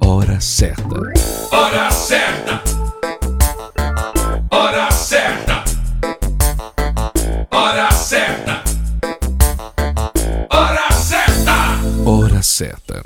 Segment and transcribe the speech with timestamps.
[0.00, 0.94] Hora certa.
[1.50, 2.62] Hora certa.
[4.50, 5.64] Hora certa.
[7.50, 8.62] Hora certa.
[10.50, 11.54] Hora certa.
[12.04, 13.02] Hora certa.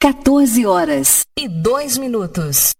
[0.00, 2.72] 14 horas e 2 minutos.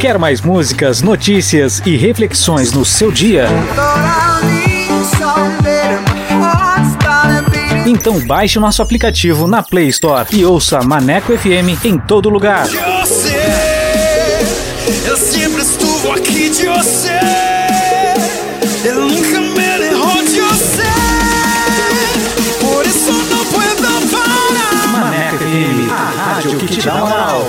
[0.00, 3.46] Quer mais músicas, notícias e reflexões no seu dia?
[7.86, 12.68] Então baixe o nosso aplicativo na Play Store e ouça Maneco FM em todo lugar.
[15.06, 17.18] Eu sempre estuvo aqui de você.
[18.84, 19.58] Eu nunca me
[20.30, 20.82] de você.
[22.60, 24.88] Por isso não puedo parar.
[24.88, 27.48] Maneco FM, a rádio que te dá moral.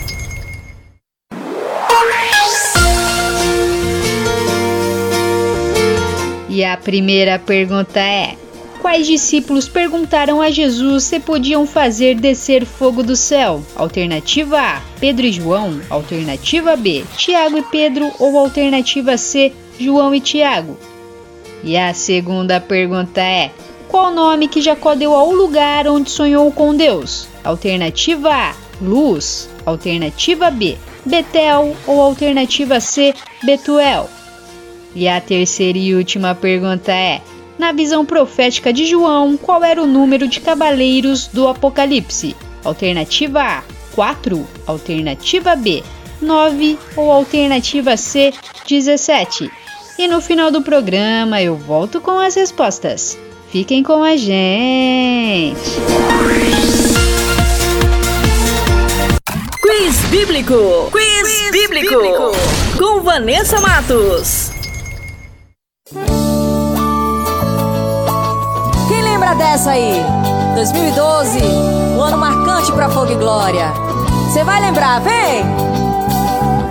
[6.51, 8.35] E a primeira pergunta é:
[8.81, 13.63] Quais discípulos perguntaram a Jesus se podiam fazer descer fogo do céu?
[13.73, 15.79] Alternativa A: Pedro e João.
[15.89, 18.11] Alternativa B: Tiago e Pedro.
[18.19, 20.77] Ou alternativa C: João e Tiago.
[21.63, 23.51] E a segunda pergunta é:
[23.87, 27.29] Qual nome que Jacó deu ao lugar onde sonhou com Deus?
[27.45, 29.49] Alternativa A: Luz.
[29.65, 31.77] Alternativa B: Betel.
[31.87, 34.09] Ou alternativa C: Betuel.
[34.95, 37.21] E a terceira e última pergunta é:
[37.57, 42.35] na visão profética de João, qual era o número de cavaleiros do Apocalipse?
[42.63, 45.83] Alternativa A: 4, alternativa B:
[46.21, 48.33] 9 ou alternativa C:
[48.67, 49.49] 17.
[49.97, 53.17] E no final do programa eu volto com as respostas.
[53.51, 55.59] Fiquem com a gente!
[59.61, 60.89] Quiz Bíblico!
[60.91, 61.95] Quiz, Quiz bíblico.
[61.95, 62.31] bíblico!
[62.77, 64.50] Com Vanessa Matos.
[69.31, 70.03] Lembra dessa aí?
[70.55, 71.39] 2012,
[71.95, 73.71] um ano marcante pra Fogo e Glória.
[74.27, 75.43] Você vai lembrar, vem!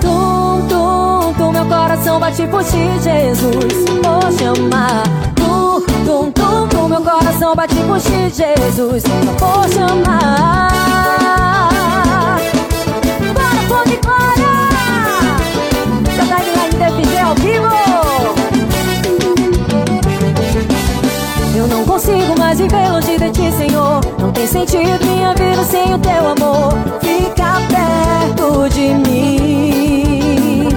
[0.01, 3.85] Tum, tum, tum, meu coração bate por ti, Jesus.
[4.03, 5.03] Vou chamar.
[5.37, 9.03] Tum, tum, tum, tum, meu coração bate por ti, Jesus.
[9.39, 10.71] Vou chamar.
[13.35, 14.50] Bora, Fogo e Glória!
[22.50, 24.00] Mais viver longe de ti, Senhor.
[24.19, 26.73] Não tem sentido minha vida sem o teu amor.
[27.00, 30.69] Fica perto de mim.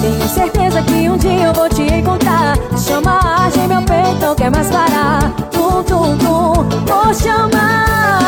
[0.00, 2.58] Tenho certeza que um dia eu vou te encontrar.
[2.76, 5.30] Chama a meu peito, não quer mais parar.
[5.52, 8.24] Tum, tum, tum, vou chamar.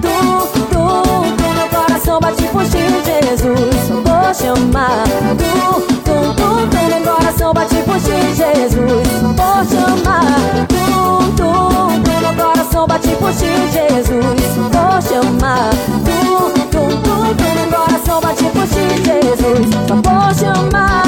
[0.00, 4.13] Tum, tum, tum, meu coração bate por ti, Jesus.
[4.34, 5.04] Chamar.
[5.38, 9.08] Tum, tum, tum, tum, meu coração bate por ti, Jesus.
[9.22, 10.66] Vou chamar.
[10.68, 14.56] Tum, tum, tum, meu coração bate por ti, Jesus.
[14.56, 15.70] Vou chamar.
[16.04, 19.66] Tum, tum, tum, tum, meu coração bate por ti, Jesus.
[19.86, 21.04] Só vou chamar.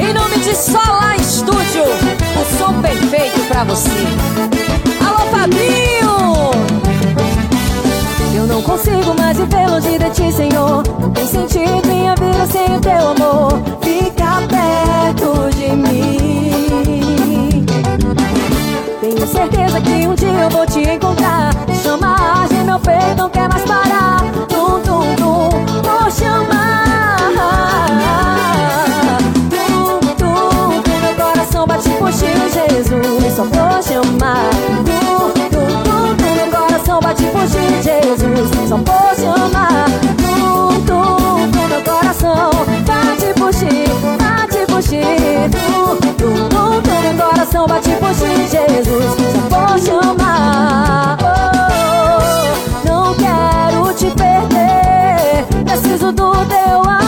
[0.00, 3.90] Em nome de Solar Estúdio, o som perfeito pra você.
[5.06, 6.87] Alô, Fabinho!
[8.48, 10.82] Não consigo mais viver longe de ti, Senhor.
[10.98, 13.60] Não tem sentido minha vida sem o teu amor.
[13.82, 17.66] Fica perto de mim.
[19.02, 21.50] Tenho certeza que um dia eu vou te encontrar.
[21.82, 24.22] Chama de meu peito, não quer mais parar.
[24.48, 25.50] Tum, tum, tum,
[25.82, 27.18] vou chamar.
[29.50, 33.34] Tum, tum, tum, meu coração bate por ti, Jesus.
[33.36, 34.77] Só vou chamar.
[48.14, 49.16] Ti, Jesus.
[49.50, 51.18] Só vou chamar.
[51.22, 55.46] Oh, não quero te perder.
[55.64, 57.07] Preciso do teu amor.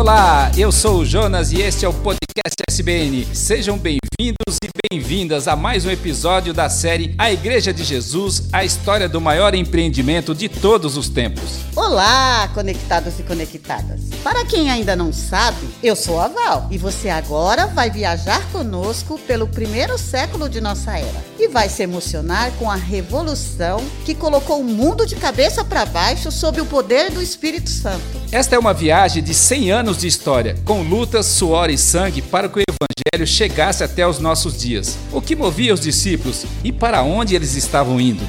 [0.00, 3.22] Olá, eu sou o Jonas e este é o podcast SBN.
[3.34, 8.64] Sejam bem-vindos e bem-vindas a mais um episódio da série A Igreja de Jesus, a
[8.64, 11.60] história do maior empreendimento de todos os tempos.
[11.76, 14.00] Olá, conectados e conectadas.
[14.24, 19.16] Para quem ainda não sabe, eu sou a Val e você agora vai viajar conosco
[19.28, 24.58] pelo primeiro século de nossa era e vai se emocionar com a revolução que colocou
[24.58, 28.02] o mundo de cabeça para baixo sob o poder do Espírito Santo.
[28.32, 32.48] Esta é uma viagem de 100 anos de história, com lutas, suor e sangue para
[32.48, 34.96] que o Evangelho chegasse até os nossos dias.
[35.12, 38.26] O que movia os discípulos e para onde eles estavam indo?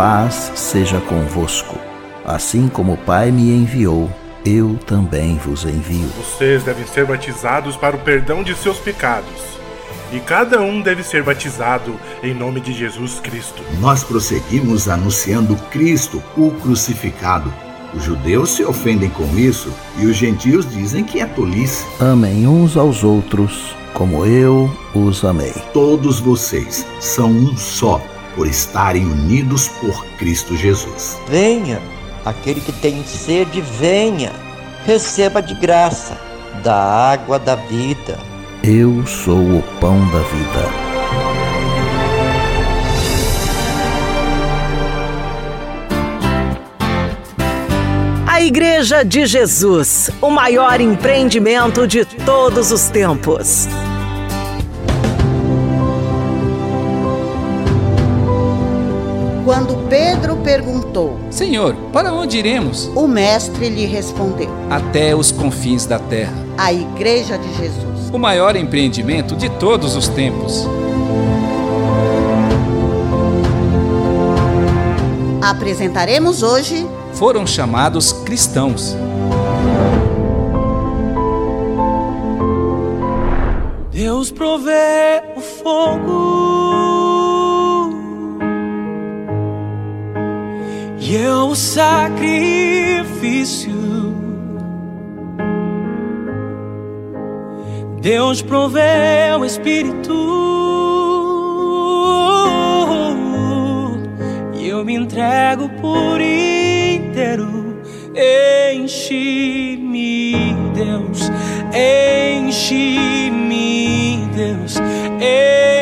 [0.00, 1.78] Paz seja convosco.
[2.24, 4.10] Assim como o Pai me enviou,
[4.46, 6.08] eu também vos envio.
[6.16, 9.58] Vocês devem ser batizados para o perdão de seus pecados.
[10.10, 13.62] E cada um deve ser batizado em nome de Jesus Cristo.
[13.78, 17.52] Nós prosseguimos anunciando Cristo, o crucificado.
[17.92, 21.84] Os judeus se ofendem com isso e os gentios dizem que é tolice.
[22.00, 25.52] Amem uns aos outros como eu os amei.
[25.74, 28.00] Todos vocês são um só
[28.34, 31.18] por estarem unidos por Cristo Jesus.
[31.28, 31.80] Venha,
[32.24, 34.32] aquele que tem sede, venha,
[34.84, 36.16] receba de graça
[36.62, 36.74] da
[37.12, 38.18] água da vida.
[38.62, 40.90] Eu sou o pão da vida.
[48.26, 53.68] A Igreja de Jesus, o maior empreendimento de todos os tempos.
[59.90, 62.88] Pedro perguntou: Senhor, para onde iremos?
[62.94, 66.32] O mestre lhe respondeu: Até os confins da terra.
[66.56, 68.08] A Igreja de Jesus.
[68.12, 70.64] O maior empreendimento de todos os tempos.
[75.42, 76.86] Apresentaremos hoje.
[77.14, 78.96] Foram chamados cristãos.
[83.90, 86.59] Deus provê o fogo
[91.10, 92.20] e eu o sacrifício.
[98.00, 100.14] Deus proveu o Espírito
[104.54, 107.80] e eu me entrego por inteiro.
[108.72, 110.32] Enche-me,
[110.74, 111.28] Deus,
[112.38, 113.48] enche-me,
[114.32, 114.76] Deus,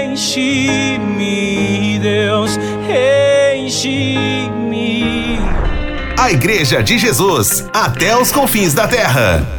[0.08, 2.58] enche-me, Deus,
[2.88, 4.17] enche-me.
[6.30, 9.57] Igreja de Jesus, até os confins da terra.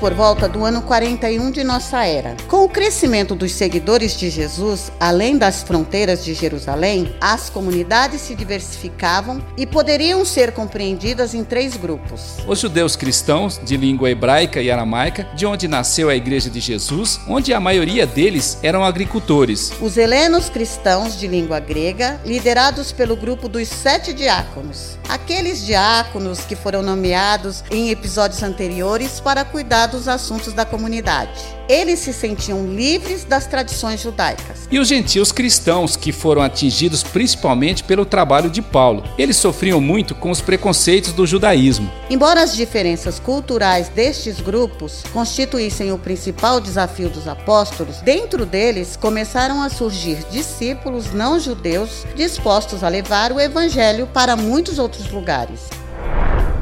[0.00, 2.34] Por volta do ano 41 de nossa era.
[2.48, 8.34] Com o crescimento dos seguidores de Jesus, além das fronteiras de Jerusalém, as comunidades se
[8.34, 14.70] diversificavam e poderiam ser compreendidas em três grupos: os judeus cristãos, de língua hebraica e
[14.70, 19.98] aramaica, de onde nasceu a Igreja de Jesus, onde a maioria deles eram agricultores, os
[19.98, 26.82] helenos cristãos, de língua grega, liderados pelo grupo dos sete diáconos, aqueles diáconos que foram
[26.82, 31.30] nomeados em episódios anteriores para cuidar dos assuntos da comunidade.
[31.68, 34.66] Eles se sentiam livres das tradições judaicas.
[34.70, 39.04] E os gentios cristãos, que foram atingidos principalmente pelo trabalho de Paulo.
[39.18, 41.90] Eles sofriam muito com os preconceitos do judaísmo.
[42.08, 49.62] Embora as diferenças culturais destes grupos constituíssem o principal desafio dos apóstolos, dentro deles começaram
[49.62, 55.79] a surgir discípulos não judeus dispostos a levar o evangelho para muitos outros lugares.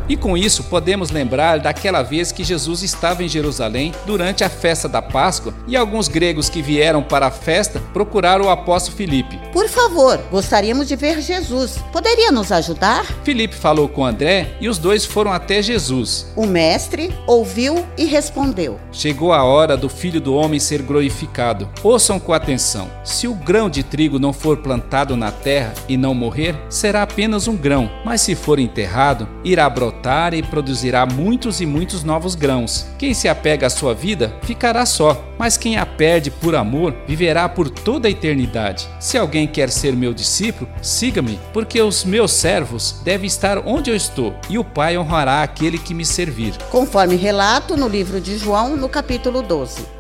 [0.09, 4.89] E com isso podemos lembrar daquela vez que Jesus estava em Jerusalém durante a festa
[4.89, 9.39] da Páscoa e alguns gregos que vieram para a festa procuraram o apóstolo Filipe.
[9.53, 11.79] Por favor, gostaríamos de ver Jesus.
[11.93, 13.05] Poderia nos ajudar?
[13.23, 16.27] Filipe falou com André e os dois foram até Jesus.
[16.35, 21.69] O mestre ouviu e respondeu: Chegou a hora do filho do homem ser glorificado.
[21.83, 26.15] Ouçam com atenção: se o grão de trigo não for plantado na terra e não
[26.15, 31.61] morrer, será apenas um grão, mas se for enterrado, irá brotar brotar e produzirá muitos
[31.61, 32.87] e muitos novos grãos.
[32.97, 37.49] Quem se apega à sua vida ficará só, mas quem a perde por amor viverá
[37.49, 38.89] por toda a eternidade.
[39.01, 43.97] Se alguém quer ser meu discípulo, siga-me, porque os meus servos devem estar onde eu
[43.97, 46.57] estou, e o Pai honrará aquele que me servir.
[46.71, 49.98] Conforme relato no livro de João, no capítulo 12.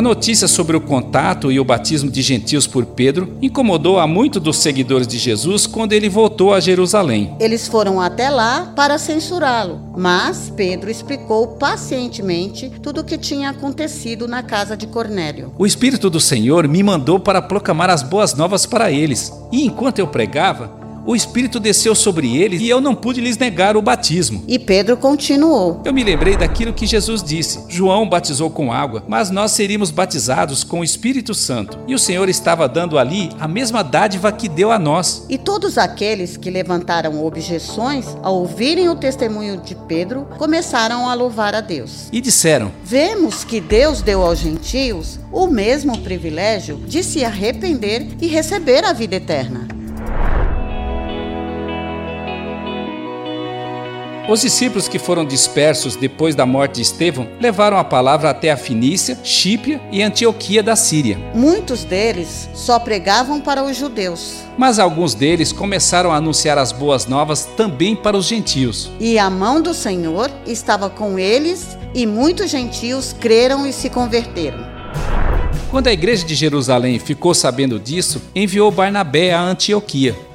[0.00, 4.40] A notícia sobre o contato e o batismo de gentios por Pedro incomodou a muitos
[4.40, 7.36] dos seguidores de Jesus quando ele voltou a Jerusalém.
[7.38, 14.26] Eles foram até lá para censurá-lo, mas Pedro explicou pacientemente tudo o que tinha acontecido
[14.26, 15.52] na casa de Cornélio.
[15.58, 19.98] O Espírito do Senhor me mandou para proclamar as boas novas para eles, e enquanto
[19.98, 24.44] eu pregava, o Espírito desceu sobre eles e eu não pude lhes negar o batismo.
[24.46, 25.80] E Pedro continuou.
[25.84, 30.62] Eu me lembrei daquilo que Jesus disse: João batizou com água, mas nós seríamos batizados
[30.62, 31.78] com o Espírito Santo.
[31.86, 35.24] E o Senhor estava dando ali a mesma dádiva que deu a nós.
[35.28, 41.54] E todos aqueles que levantaram objeções ao ouvirem o testemunho de Pedro começaram a louvar
[41.54, 42.08] a Deus.
[42.12, 48.26] E disseram: Vemos que Deus deu aos gentios o mesmo privilégio de se arrepender e
[48.26, 49.79] receber a vida eterna.
[54.30, 58.56] Os discípulos que foram dispersos depois da morte de Estevão levaram a palavra até a
[58.56, 61.18] Finícia, Chípria e Antioquia da Síria.
[61.34, 64.36] Muitos deles só pregavam para os judeus.
[64.56, 68.88] Mas alguns deles começaram a anunciar as boas novas também para os gentios.
[69.00, 74.64] E a mão do Senhor estava com eles, e muitos gentios creram e se converteram.
[75.72, 80.29] Quando a igreja de Jerusalém ficou sabendo disso, enviou Barnabé a Antioquia.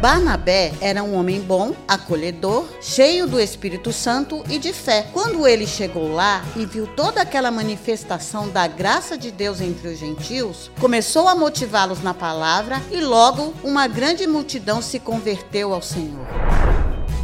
[0.00, 5.06] Barnabé era um homem bom, acolhedor, cheio do Espírito Santo e de fé.
[5.12, 9.98] Quando ele chegou lá e viu toda aquela manifestação da graça de Deus entre os
[9.98, 16.26] gentios, começou a motivá-los na palavra e logo uma grande multidão se converteu ao Senhor.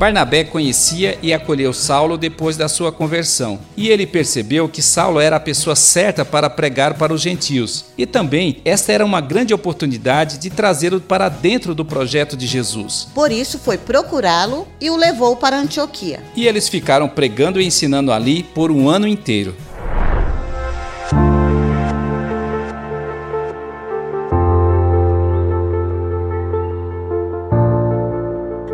[0.02, 5.36] Barnabé conhecia e acolheu Saulo depois da sua conversão, e ele percebeu que Saulo era
[5.36, 10.38] a pessoa certa para pregar para os gentios, e também esta era uma grande oportunidade
[10.38, 13.06] de trazê-lo para dentro do projeto de Jesus.
[13.14, 16.18] Por isso foi procurá-lo e o levou para Antioquia.
[16.34, 19.54] E eles ficaram pregando e ensinando ali por um ano inteiro.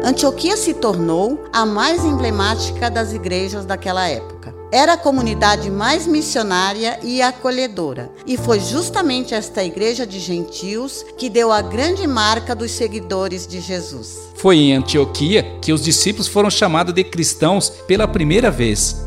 [0.08, 4.54] Antioquia se tornou a mais emblemática das igrejas daquela época.
[4.72, 11.28] Era a comunidade mais missionária e acolhedora, e foi justamente esta igreja de gentios que
[11.28, 14.30] deu a grande marca dos seguidores de Jesus.
[14.36, 19.06] Foi em Antioquia que os discípulos foram chamados de cristãos pela primeira vez.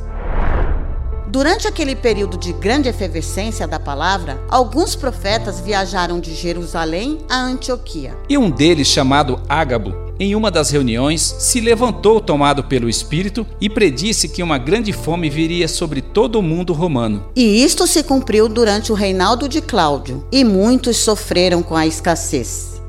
[1.31, 8.15] Durante aquele período de grande efervescência da palavra, alguns profetas viajaram de Jerusalém a Antioquia.
[8.29, 13.67] E um deles, chamado Ágabo, em uma das reuniões, se levantou tomado pelo Espírito e
[13.67, 17.25] predisse que uma grande fome viria sobre todo o mundo romano.
[17.35, 22.79] E isto se cumpriu durante o reinado de Cláudio, e muitos sofreram com a escassez.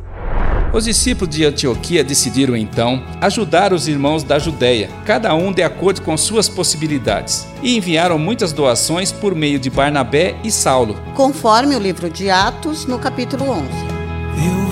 [0.74, 6.02] Os discípulos de Antioquia decidiram então ajudar os irmãos da Judéia, cada um de acordo
[6.02, 10.98] com suas possibilidades, e enviaram muitas doações por meio de Barnabé e Saulo.
[11.14, 13.68] Conforme o livro de Atos, no capítulo 11.
[14.36, 14.71] Eu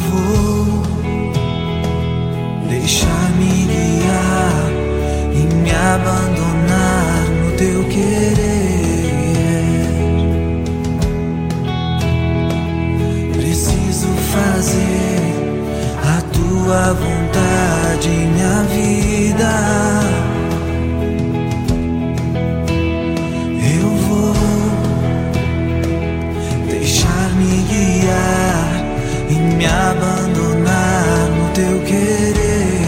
[2.70, 4.70] deixar-me guiar
[5.34, 8.70] e me abandonar no teu querer.
[13.32, 15.20] Preciso fazer
[16.16, 19.52] a tua vontade, minha vida.
[23.78, 24.34] Eu vou
[26.68, 28.70] deixar-me guiar
[29.28, 30.29] e me abandonar
[31.60, 32.80] teu querer.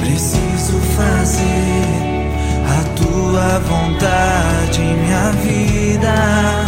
[0.00, 1.86] Preciso fazer
[2.76, 6.65] a tua vontade, minha vida.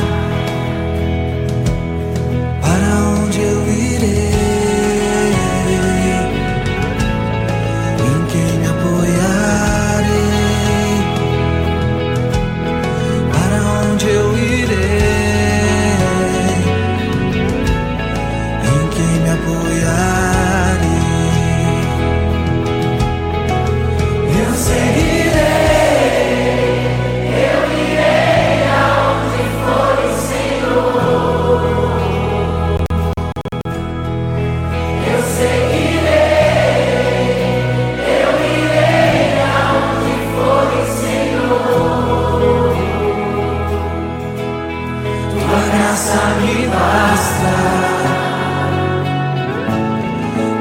[46.07, 47.55] Me basta,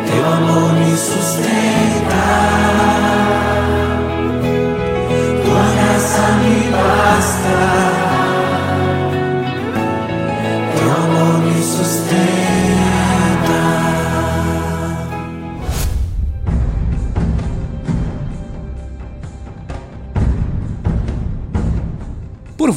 [0.07, 2.25] teu amor me sustenta.
[5.43, 7.57] Tua graça me basta,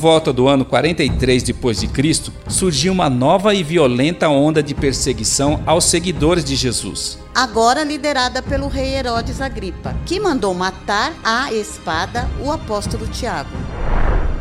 [0.01, 5.63] volta do ano 43 depois de Cristo, surgiu uma nova e violenta onda de perseguição
[5.67, 7.19] aos seguidores de Jesus.
[7.35, 13.51] Agora liderada pelo rei Herodes Agripa, que mandou matar à espada o apóstolo Tiago.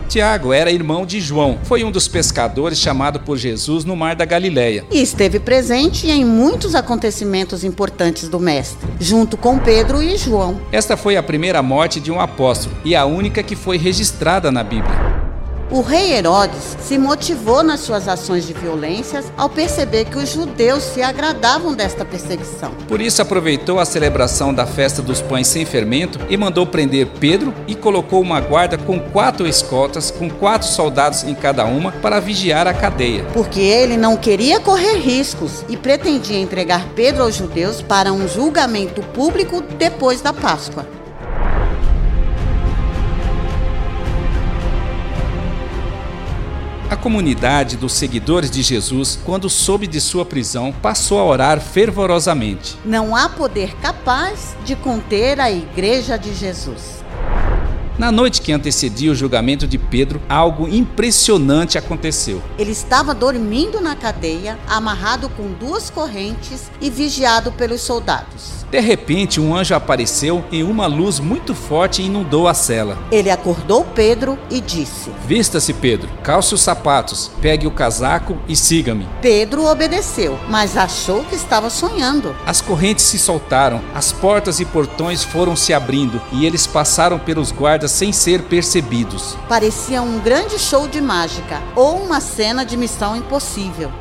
[0.08, 4.26] Tiago era irmão de João, foi um dos pescadores chamado por Jesus no mar da
[4.26, 4.86] Galileia.
[4.90, 10.60] E esteve presente em muitos acontecimentos importantes do mestre, junto com Pedro e João.
[10.72, 14.64] Esta foi a primeira morte de um apóstolo e a única que foi registrada na
[14.64, 15.09] Bíblia.
[15.72, 20.82] O rei Herodes se motivou nas suas ações de violência ao perceber que os judeus
[20.82, 22.72] se agradavam desta perseguição.
[22.88, 27.54] Por isso aproveitou a celebração da festa dos pães sem fermento e mandou prender Pedro
[27.68, 32.66] e colocou uma guarda com quatro escoltas, com quatro soldados em cada uma, para vigiar
[32.66, 33.24] a cadeia.
[33.32, 39.04] Porque ele não queria correr riscos e pretendia entregar Pedro aos judeus para um julgamento
[39.04, 40.99] público depois da Páscoa.
[46.90, 52.80] A comunidade dos seguidores de Jesus, quando soube de sua prisão, passou a orar fervorosamente.
[52.84, 57.04] Não há poder capaz de conter a Igreja de Jesus.
[58.00, 62.42] Na noite que antecedia o julgamento de Pedro, algo impressionante aconteceu.
[62.58, 68.59] Ele estava dormindo na cadeia, amarrado com duas correntes e vigiado pelos soldados.
[68.72, 72.98] De repente, um anjo apareceu e uma luz muito forte inundou a cela.
[73.12, 79.08] Ele acordou Pedro e disse: Vista-se, Pedro, calce os sapatos, pegue o casaco e siga-me.
[79.22, 82.36] Pedro obedeceu, mas achou que estava sonhando.
[82.46, 87.52] As correntes se soltaram, as portas e portões foram se abrindo e eles passaram pelos
[87.52, 89.36] guardas sem ser percebidos.
[89.48, 93.92] Parecia um grande show de mágica ou uma cena de missão impossível.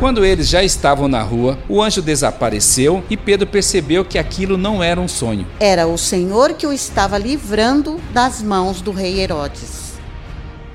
[0.00, 4.82] Quando eles já estavam na rua, o anjo desapareceu e Pedro percebeu que aquilo não
[4.82, 5.46] era um sonho.
[5.60, 9.89] Era o Senhor que o estava livrando das mãos do rei Herodes.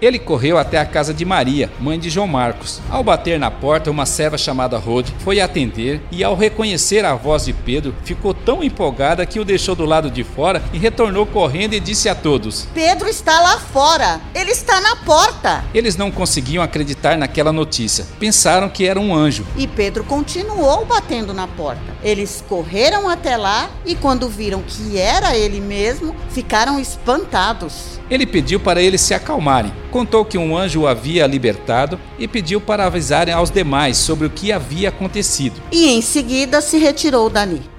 [0.02, 2.82] Ele correu até a casa de Maria, mãe de João Marcos.
[2.90, 7.46] Ao bater na porta, uma serva chamada Rode foi atender e, ao reconhecer a voz
[7.46, 11.74] de Pedro, ficou tão empolgada que o deixou do lado de fora e retornou correndo
[11.74, 14.20] e disse a todos: Pedro está lá fora!
[14.34, 15.64] Ele está na porta!
[15.74, 18.06] Eles não conseguiam acreditar naquela notícia.
[18.20, 19.46] Pensaram que era um anjo.
[19.56, 21.96] E Pedro continuou batendo na porta.
[22.04, 28.00] Eles correram até lá e, quando viram que era ele mesmo, ficaram espantados.
[28.10, 32.62] Ele pediu para eles se acalmarem, contou que um anjo o havia libertado e pediu
[32.62, 35.62] para avisarem aos demais sobre o que havia acontecido.
[35.72, 37.75] E em seguida se retirou dali.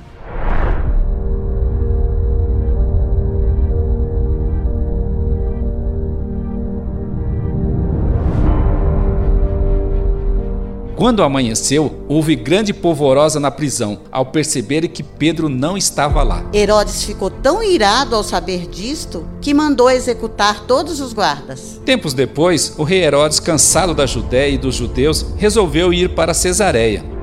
[10.96, 16.42] Quando amanheceu, houve grande polvorosa na prisão, ao perceberem que Pedro não estava lá.
[16.54, 21.78] Herodes ficou tão irado ao saber disto que mandou executar todos os guardas.
[21.85, 27.15] Tempos depois, o rei Herodes, cansado da Judéia e dos judeus, resolveu ir para Cesareia.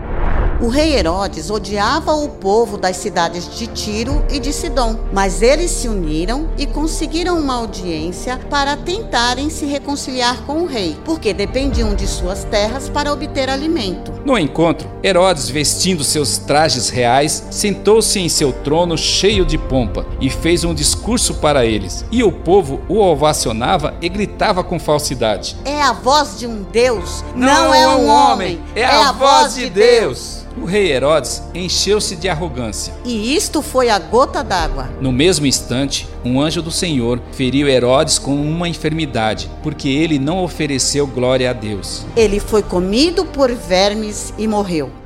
[0.64, 5.70] O rei Herodes odiava o povo das cidades de Tiro e de Sidom, mas eles
[5.70, 11.94] se uniram e conseguiram uma audiência para tentarem se reconciliar com o rei, porque dependiam
[11.94, 14.14] de suas terras para obter alimento.
[14.24, 20.30] No encontro, Herodes, vestindo seus trajes reais, sentou-se em seu trono cheio de pompa e
[20.30, 22.06] fez um discurso para eles.
[22.10, 27.22] E o povo o ovacionava e gritava com falsidade: É a voz de um Deus,
[27.36, 30.44] não, não é um homem, é, é a, a voz de Deus.
[30.56, 32.94] O rei Herodes encheu-se de arrogância.
[33.04, 34.90] E isto foi a gota d'água.
[35.02, 40.44] No mesmo instante, um anjo do Senhor feriu Herodes com uma enfermidade, porque ele não
[40.44, 42.06] ofereceu glória a Deus.
[42.16, 45.03] Ele foi comido por vermes e morreu.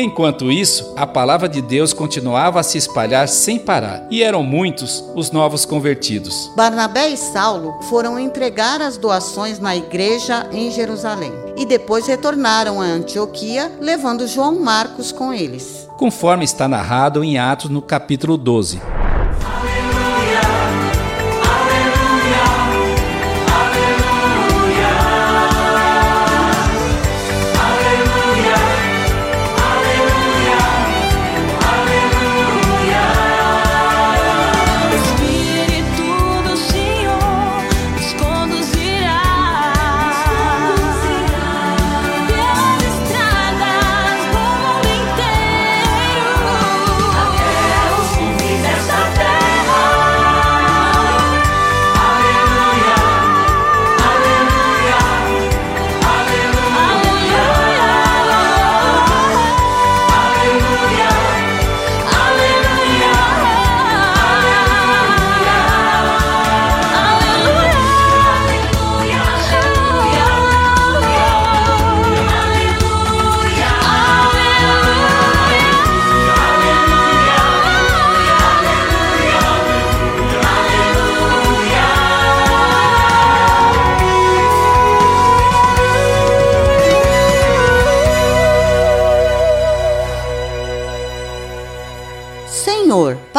[0.00, 5.04] Enquanto isso, a palavra de Deus continuava a se espalhar sem parar, e eram muitos
[5.16, 6.52] os novos convertidos.
[6.54, 12.84] Barnabé e Saulo foram entregar as doações na igreja em Jerusalém e depois retornaram a
[12.84, 15.88] Antioquia, levando João Marcos com eles.
[15.98, 18.80] Conforme está narrado em Atos no capítulo 12.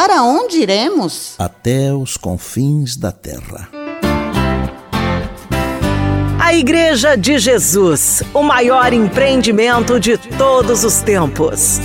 [0.02, 1.36] Para onde iremos?
[1.38, 3.68] Até os confins da terra.
[6.42, 11.82] A Igreja de Jesus, o maior empreendimento de todos os tempos.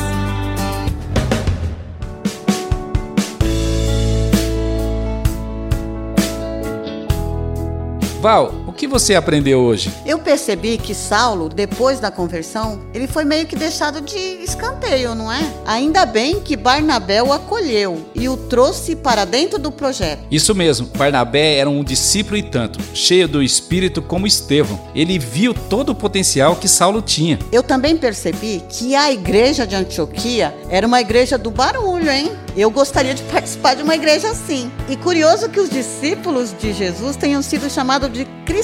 [8.20, 9.92] Val, que você aprendeu hoje?
[10.04, 15.30] Eu percebi que Saulo, depois da conversão, ele foi meio que deixado de escanteio, não
[15.30, 15.40] é?
[15.64, 20.24] Ainda bem que Barnabé o acolheu e o trouxe para dentro do projeto.
[20.30, 24.80] Isso mesmo, Barnabé era um discípulo e tanto, cheio do espírito como Estevão.
[24.94, 27.38] Ele viu todo o potencial que Saulo tinha.
[27.52, 32.32] Eu também percebi que a igreja de Antioquia era uma igreja do barulho, hein?
[32.56, 34.70] Eu gostaria de participar de uma igreja assim.
[34.88, 38.63] E curioso que os discípulos de Jesus tenham sido chamados de cristãos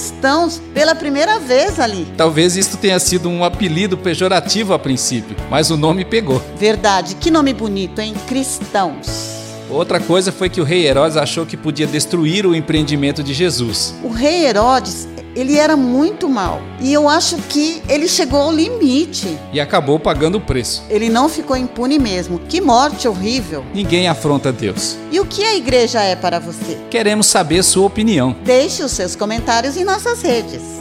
[0.72, 2.06] pela primeira vez ali.
[2.16, 6.42] Talvez isto tenha sido um apelido pejorativo a princípio, mas o nome pegou.
[6.56, 8.14] Verdade, que nome bonito, hein?
[8.26, 9.30] Cristãos.
[9.68, 13.94] Outra coisa foi que o rei Herodes achou que podia destruir o empreendimento de Jesus.
[14.02, 16.60] O rei Herodes, ele era muito mal.
[16.80, 19.38] E eu acho que ele chegou ao limite.
[19.52, 20.82] E acabou pagando o preço.
[20.88, 22.38] Ele não ficou impune mesmo.
[22.48, 23.64] Que morte horrível.
[23.72, 24.96] Ninguém afronta Deus.
[25.10, 26.78] E o que a igreja é para você?
[26.90, 28.36] Queremos saber sua opinião.
[28.44, 30.80] Deixe os seus comentários em nossas redes.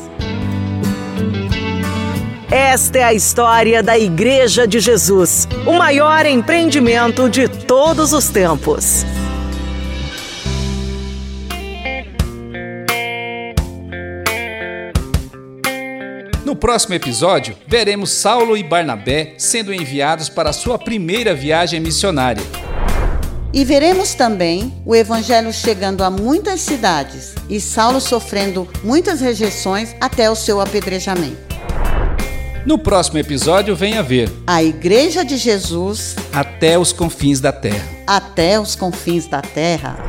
[2.52, 9.06] Esta é a história da Igreja de Jesus, o maior empreendimento de todos os tempos.
[16.50, 22.42] No próximo episódio, veremos Saulo e Barnabé sendo enviados para sua primeira viagem missionária.
[23.54, 30.28] E veremos também o evangelho chegando a muitas cidades e Saulo sofrendo muitas rejeições até
[30.28, 31.38] o seu apedrejamento.
[32.66, 37.88] No próximo episódio, venha ver a Igreja de Jesus até os confins da terra.
[38.08, 40.09] Até os confins da terra.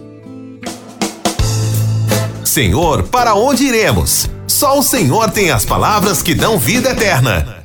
[2.51, 4.29] Senhor, para onde iremos?
[4.45, 7.63] Só o Senhor tem as palavras que dão vida eterna.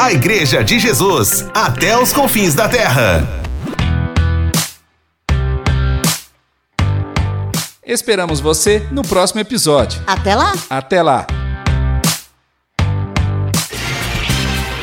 [0.00, 3.28] A Igreja de Jesus, até os confins da terra.
[7.84, 10.00] Esperamos você no próximo episódio.
[10.06, 10.54] Até lá!
[10.70, 11.26] Até lá!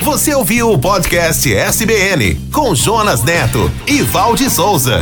[0.03, 5.01] Você ouviu o podcast SBN com Jonas Neto e Valde Souza.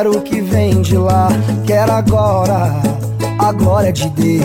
[0.00, 1.28] Quero o que vem de lá,
[1.66, 2.72] quero agora
[3.38, 4.44] a glória de Deus.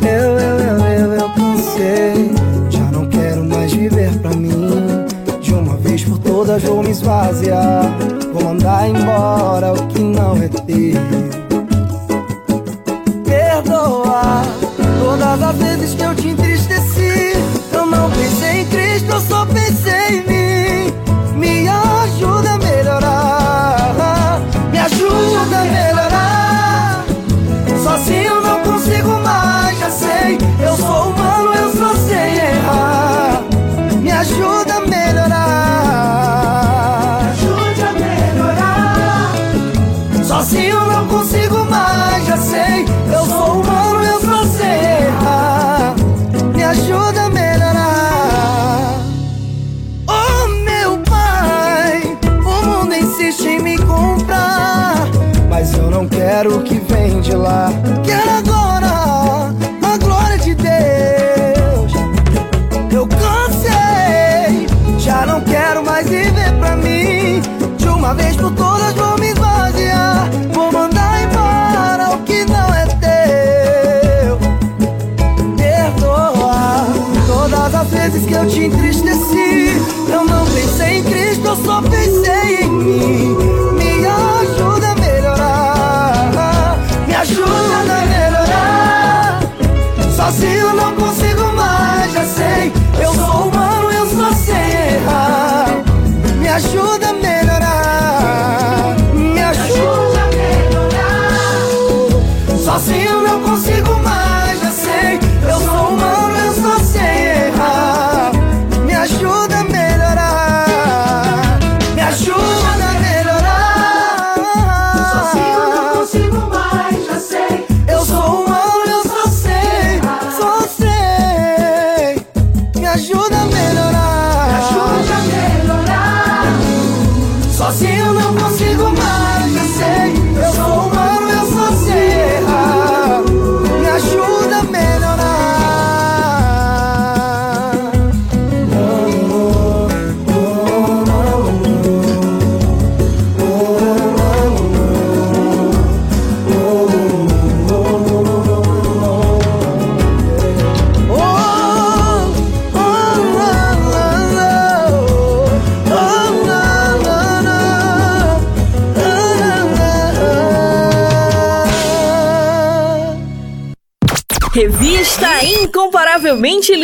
[0.00, 2.30] Eu, eu, eu, eu, eu cansei,
[2.70, 4.70] já não quero mais viver pra mim.
[5.40, 7.82] De uma vez por todas vou me esvaziar,
[8.32, 11.00] vou mandar embora o que não é teu.
[13.24, 14.42] Perdoa
[15.00, 17.32] todas as vezes que eu te entristeci.
[17.72, 19.44] Eu não pensei em Cristo, eu só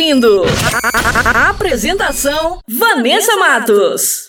[0.03, 4.22] ouvindo a, a, a, apresentação Vanessa Matos.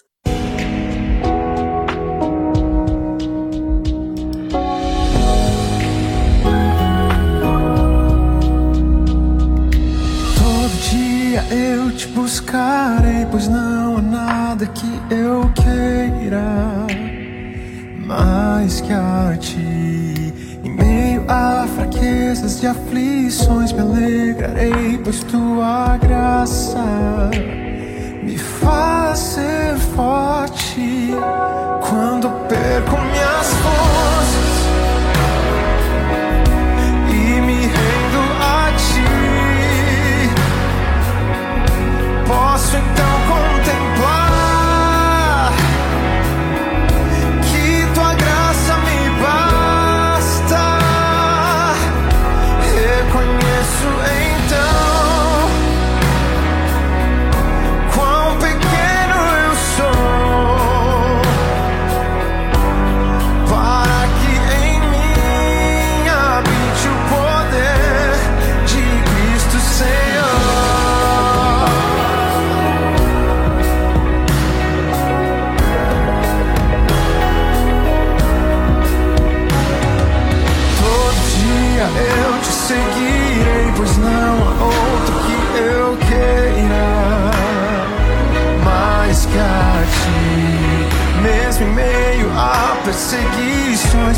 [22.84, 27.30] aflições me alegrarei, pois tua graça.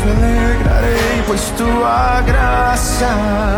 [0.09, 3.57] alegrarei, pois tua graça.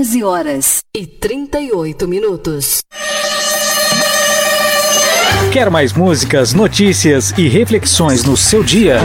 [0.00, 2.80] 14 horas e 38 minutos.
[5.52, 8.98] Quer mais músicas, notícias e reflexões no seu dia?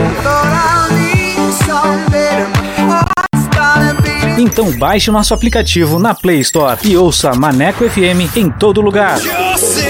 [4.38, 9.18] Então baixe o nosso aplicativo na Play Store e ouça Maneco FM em todo lugar.
[9.18, 9.84] Eu sei,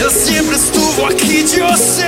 [0.00, 2.07] eu sempre estuvo aqui de você.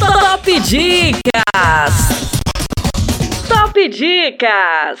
[0.00, 1.94] Top Dicas.
[3.46, 5.00] Top Dicas.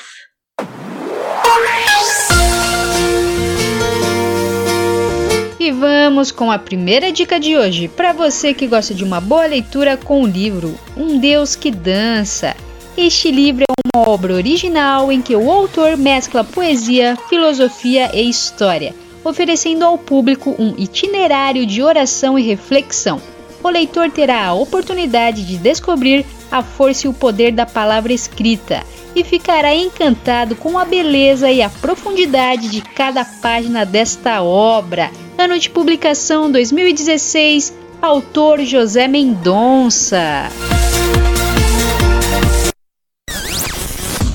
[5.58, 9.46] E vamos com a primeira dica de hoje, para você que gosta de uma boa
[9.46, 12.54] leitura com o livro Um Deus que Dança.
[12.94, 18.94] Este livro é uma obra original em que o autor mescla poesia, filosofia e história,
[19.24, 23.39] oferecendo ao público um itinerário de oração e reflexão.
[23.62, 28.84] O leitor terá a oportunidade de descobrir a força e o poder da palavra escrita
[29.14, 35.10] e ficará encantado com a beleza e a profundidade de cada página desta obra.
[35.36, 40.48] Ano de publicação 2016, autor José Mendonça.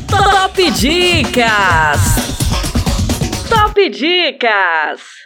[0.07, 1.99] Top Dicas.
[3.49, 5.24] Top Dicas.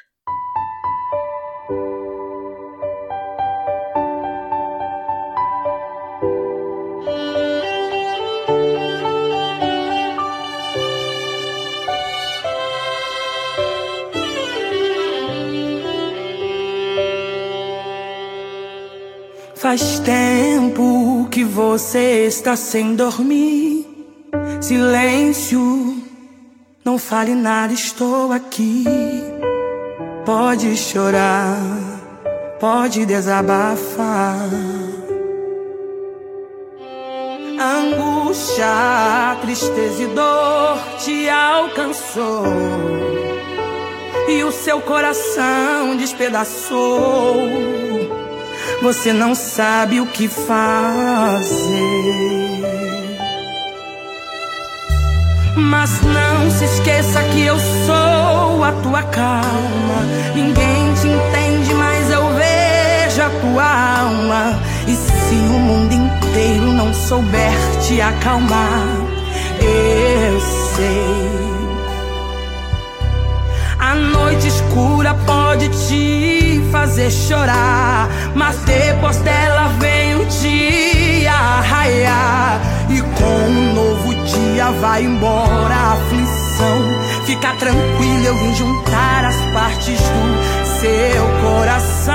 [19.60, 23.86] Faz tempo que você está sem dormir.
[24.62, 26.02] Silêncio,
[26.86, 28.86] não fale nada, estou aqui.
[30.26, 31.58] Pode chorar,
[32.58, 34.50] pode desabafar.
[37.60, 42.46] Angústia, tristeza e dor te alcançou.
[44.30, 47.89] e o seu coração despedaçou.
[48.82, 51.50] Você não sabe o que fazer.
[55.58, 60.02] Mas não se esqueça que eu sou a tua calma.
[60.34, 64.60] Ninguém te entende, mas eu vejo a tua alma.
[64.88, 67.54] E se o mundo inteiro não souber
[67.86, 68.88] te acalmar,
[69.62, 70.40] eu
[70.76, 71.49] sei.
[73.80, 82.60] A noite escura pode te fazer chorar, mas depois dela vem o dia raiar.
[82.90, 87.26] E com um novo dia vai embora a aflição.
[87.26, 90.50] Fica tranquilo, eu vim juntar as partes do
[90.82, 92.14] seu coração.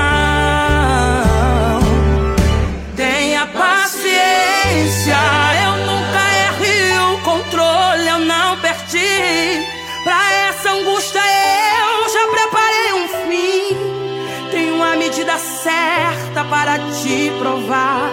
[2.95, 5.17] Tenha paciência,
[5.63, 9.65] eu nunca errei o controle, eu não perdi.
[10.03, 11.44] Pra essa angústia
[15.65, 18.11] certa para te provar.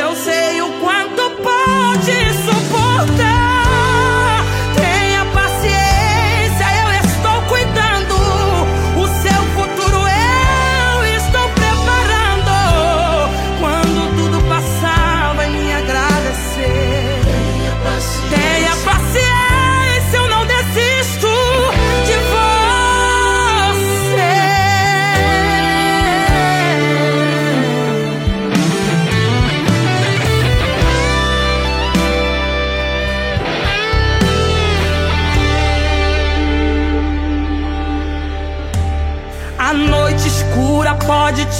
[0.00, 3.33] Eu sei o quanto pode suportar.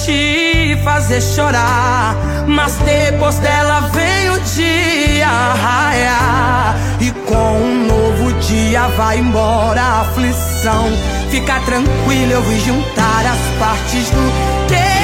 [0.05, 2.14] Te fazer chorar,
[2.46, 6.76] mas depois dela vem o dia raiar.
[7.00, 10.86] E com um novo dia vai embora a aflição.
[11.30, 15.03] Fica tranquilo, eu vou juntar as partes do teu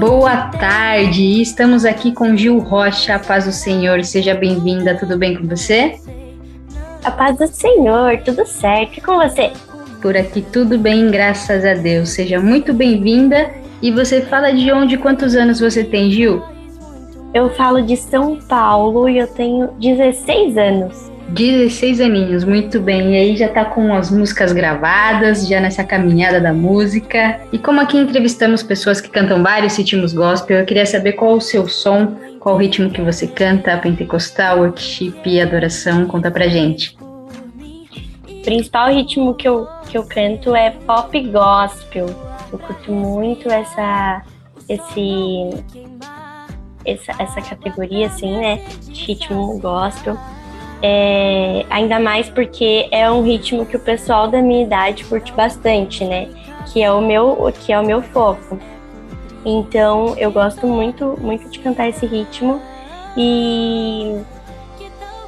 [0.00, 1.42] boa tarde.
[1.42, 4.02] Estamos aqui com Gil Rocha, a paz do Senhor.
[4.02, 6.00] Seja bem-vinda, tudo bem com você?
[7.04, 8.96] A paz do Senhor, tudo certo.
[8.96, 9.52] E com você?
[10.00, 12.08] Por aqui tudo bem, graças a Deus.
[12.08, 13.50] Seja muito bem-vinda.
[13.82, 16.42] E você fala de onde, quantos anos você tem, Gil?
[17.34, 21.09] Eu falo de São Paulo e eu tenho 16 anos.
[21.28, 23.14] 16 aninhos, muito bem.
[23.14, 27.40] E aí já tá com as músicas gravadas, já nessa caminhada da música.
[27.52, 31.40] E como aqui entrevistamos pessoas que cantam vários ritmos gospel, eu queria saber qual o
[31.40, 36.96] seu som, qual o ritmo que você canta, pentecostal, worship, adoração, conta pra gente.
[38.28, 42.06] O principal ritmo que eu, que eu canto é pop gospel.
[42.50, 44.22] Eu curto muito essa,
[44.68, 45.64] esse,
[46.84, 50.16] essa, essa categoria, assim, né, de ritmo gospel.
[50.82, 56.04] É, ainda mais porque é um ritmo que o pessoal da minha idade curte bastante,
[56.04, 56.28] né?
[56.72, 58.58] Que é o meu, que é o meu foco.
[59.44, 62.60] Então eu gosto muito, muito de cantar esse ritmo
[63.16, 64.20] e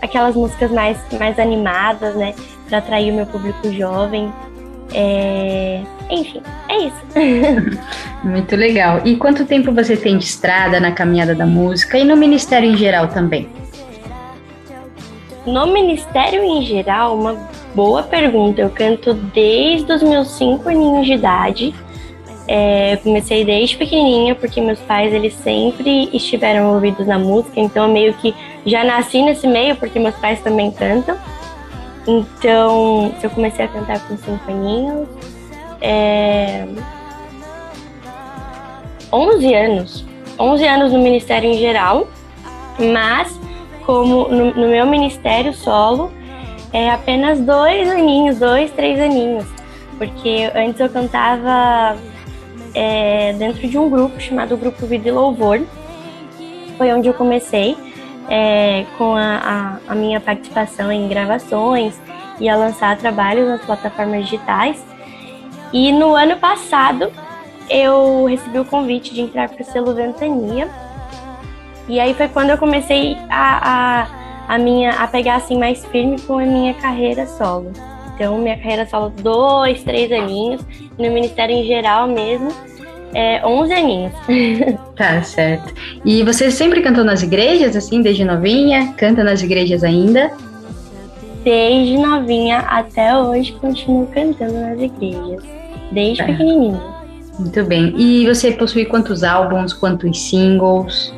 [0.00, 2.34] aquelas músicas mais, mais animadas, né?
[2.68, 4.32] Para atrair o meu público jovem.
[4.94, 5.82] É...
[6.10, 7.02] Enfim, é isso.
[8.24, 9.00] muito legal.
[9.04, 12.76] E quanto tempo você tem de estrada na caminhada da música e no ministério em
[12.76, 13.48] geral também?
[15.44, 17.36] No ministério em geral, uma
[17.74, 18.60] boa pergunta.
[18.60, 21.74] Eu canto desde os meus cinco aninhos de idade.
[22.46, 27.92] É, comecei desde pequenininha porque meus pais eles sempre estiveram envolvidos na música, então eu
[27.92, 28.34] meio que
[28.66, 31.16] já nasci nesse meio porque meus pais também cantam.
[32.06, 35.08] Então, eu comecei a cantar com cinco aninhos,
[35.80, 36.66] é...
[39.12, 40.04] 11 anos,
[40.38, 42.08] 11 anos no ministério em geral,
[42.78, 43.38] mas
[43.84, 46.12] como no, no meu ministério solo,
[46.72, 49.44] é apenas dois aninhos, dois, três aninhos.
[49.98, 51.96] Porque antes eu cantava
[52.74, 55.60] é, dentro de um grupo chamado Grupo Vida e Louvor.
[56.76, 57.76] Foi onde eu comecei
[58.28, 62.00] é, com a, a, a, minha participação em gravações
[62.40, 64.84] e a lançar trabalhos nas plataformas digitais.
[65.72, 67.12] E no ano passado
[67.68, 70.68] eu recebi o convite de entrar para o selo Ventania,
[71.88, 74.06] e aí foi quando eu comecei a,
[74.48, 77.72] a, a, minha, a pegar assim mais firme com a minha carreira solo.
[78.14, 80.64] Então, minha carreira solo, dois, três aninhos.
[80.98, 82.52] No Ministério em geral mesmo,
[83.14, 84.12] é, 11 aninhos.
[84.96, 85.74] tá, certo.
[86.04, 88.92] E você sempre cantou nas igrejas, assim, desde novinha?
[88.96, 90.30] Canta nas igrejas ainda?
[91.42, 95.42] Desde novinha até hoje, continuo cantando nas igrejas.
[95.90, 96.24] Desde tá.
[96.26, 96.80] pequenininha.
[97.38, 97.94] Muito bem.
[97.96, 101.12] E você possui quantos álbuns, quantos singles?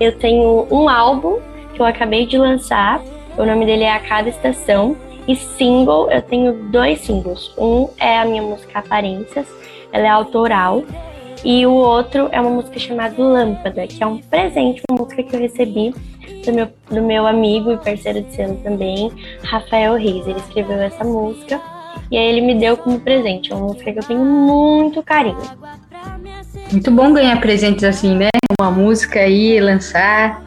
[0.00, 1.38] Eu tenho um álbum
[1.74, 3.02] que eu acabei de lançar.
[3.36, 4.96] O nome dele é A Cada Estação.
[5.26, 7.52] E single, eu tenho dois singles.
[7.58, 9.46] Um é a minha música Aparências,
[9.92, 10.82] ela é autoral.
[11.44, 15.36] E o outro é uma música chamada Lâmpada, que é um presente, uma música que
[15.36, 15.94] eu recebi
[16.44, 19.12] do meu, do meu amigo e parceiro de selo também,
[19.44, 20.26] Rafael Reis.
[20.26, 21.60] Ele escreveu essa música
[22.10, 23.52] e aí ele me deu como presente.
[23.52, 25.36] É uma música que eu tenho muito carinho.
[26.70, 28.28] Muito bom ganhar presentes assim, né?
[28.60, 30.42] Uma música aí, lançar.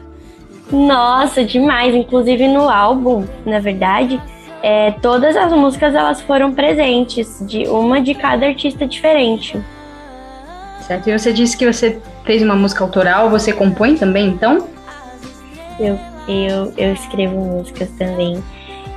[0.70, 1.94] Nossa, demais.
[1.94, 4.20] Inclusive no álbum, na verdade,
[4.62, 9.60] é, todas as músicas elas foram presentes, de uma de cada artista diferente.
[10.86, 11.08] Certo.
[11.08, 14.68] E você disse que você fez uma música autoral, você compõe também, então?
[15.78, 15.98] Eu,
[16.28, 18.42] eu, eu escrevo músicas também.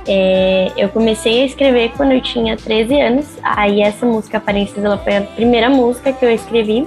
[0.08, 3.26] É, eu comecei a escrever quando eu tinha 13 anos.
[3.42, 6.86] Aí essa música Aparências ela foi a primeira música que eu escrevi.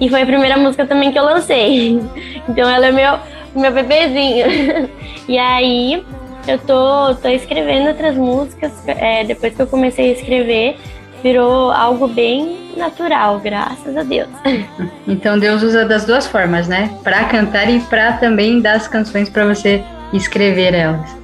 [0.00, 2.00] E foi a primeira música também que eu lancei.
[2.46, 3.18] Então ela é meu,
[3.54, 4.46] meu bebezinho.
[5.26, 6.04] E aí
[6.46, 8.72] eu tô, tô escrevendo outras músicas.
[8.86, 10.76] É, depois que eu comecei a escrever,
[11.22, 14.28] virou algo bem natural, graças a Deus.
[15.08, 16.90] Então Deus usa das duas formas, né?
[17.02, 19.82] Para cantar e para também dar as canções para você
[20.12, 21.23] escrever elas.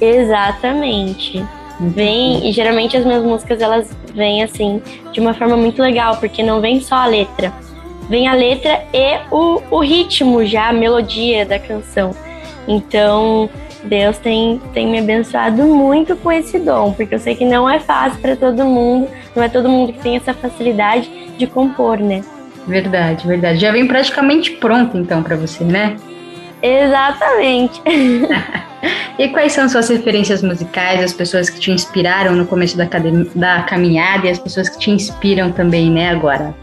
[0.00, 1.44] Exatamente.
[1.78, 4.80] Vem, e geralmente as minhas músicas elas vêm assim,
[5.12, 7.52] de uma forma muito legal, porque não vem só a letra,
[8.08, 12.12] vem a letra e o, o ritmo já, a melodia da canção.
[12.66, 13.50] Então,
[13.84, 17.78] Deus tem, tem me abençoado muito com esse dom, porque eu sei que não é
[17.78, 22.24] fácil para todo mundo, não é todo mundo que tem essa facilidade de compor, né?
[22.66, 23.60] Verdade, verdade.
[23.60, 25.96] Já vem praticamente pronto então para você, né?
[26.62, 27.80] Exatamente.
[29.18, 32.88] e quais são suas referências musicais, as pessoas que te inspiraram no começo da,
[33.34, 36.54] da caminhada e as pessoas que te inspiram também, né, agora?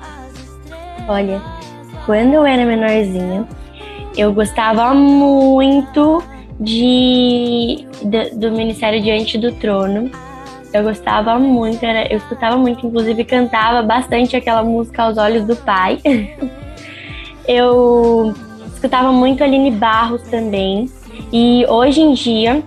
[1.07, 1.41] Olha,
[2.05, 3.47] quando eu era menorzinha,
[4.17, 6.23] eu gostava muito
[6.59, 10.09] de, de do Ministério Diante do Trono.
[10.73, 15.55] Eu gostava muito, era, eu escutava muito, inclusive cantava bastante aquela música Aos Olhos do
[15.55, 15.99] Pai.
[17.47, 18.33] eu
[18.83, 20.89] escutava muito Aline Barros também.
[21.31, 22.61] E hoje em dia,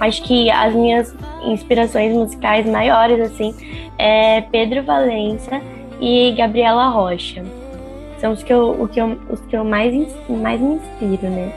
[0.00, 1.14] acho que as minhas
[1.44, 3.54] inspirações musicais maiores, assim,
[3.98, 5.60] é Pedro Valença
[6.00, 7.42] e Gabriela Rocha.
[8.18, 9.92] São os que eu, o que eu, os que eu mais,
[10.26, 11.52] mais me inspiro, né?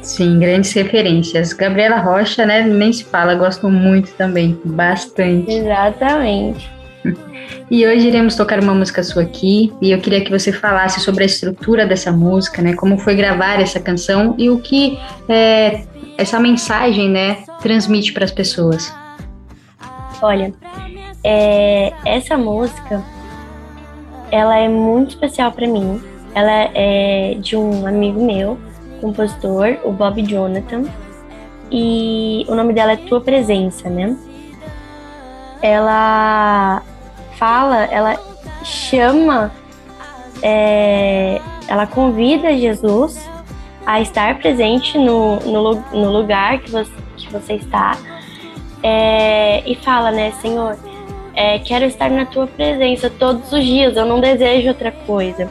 [0.00, 1.52] Sim, grandes referências.
[1.52, 2.62] Gabriela Rocha, né?
[2.62, 5.52] Nem se fala, gosto muito também, bastante.
[5.52, 6.70] Exatamente.
[7.74, 11.24] E hoje iremos tocar uma música sua aqui, e eu queria que você falasse sobre
[11.24, 12.72] a estrutura dessa música, né?
[12.74, 14.96] Como foi gravar essa canção e o que
[15.28, 15.82] é,
[16.16, 18.94] essa mensagem, né, transmite para as pessoas.
[20.22, 20.54] Olha,
[21.24, 23.02] é, essa música,
[24.30, 26.00] ela é muito especial para mim.
[26.32, 28.56] Ela é de um amigo meu,
[29.00, 30.84] compositor, o Bob Jonathan,
[31.72, 34.16] e o nome dela é Tua Presença, né?
[35.60, 36.80] Ela
[37.38, 38.18] fala, ela
[38.64, 39.52] chama,
[40.42, 43.28] é, ela convida Jesus
[43.86, 47.96] a estar presente no, no, no lugar que você, que você está
[48.82, 50.76] é, e fala, né, Senhor,
[51.34, 55.48] é, quero estar na tua presença todos os dias, eu não desejo outra coisa.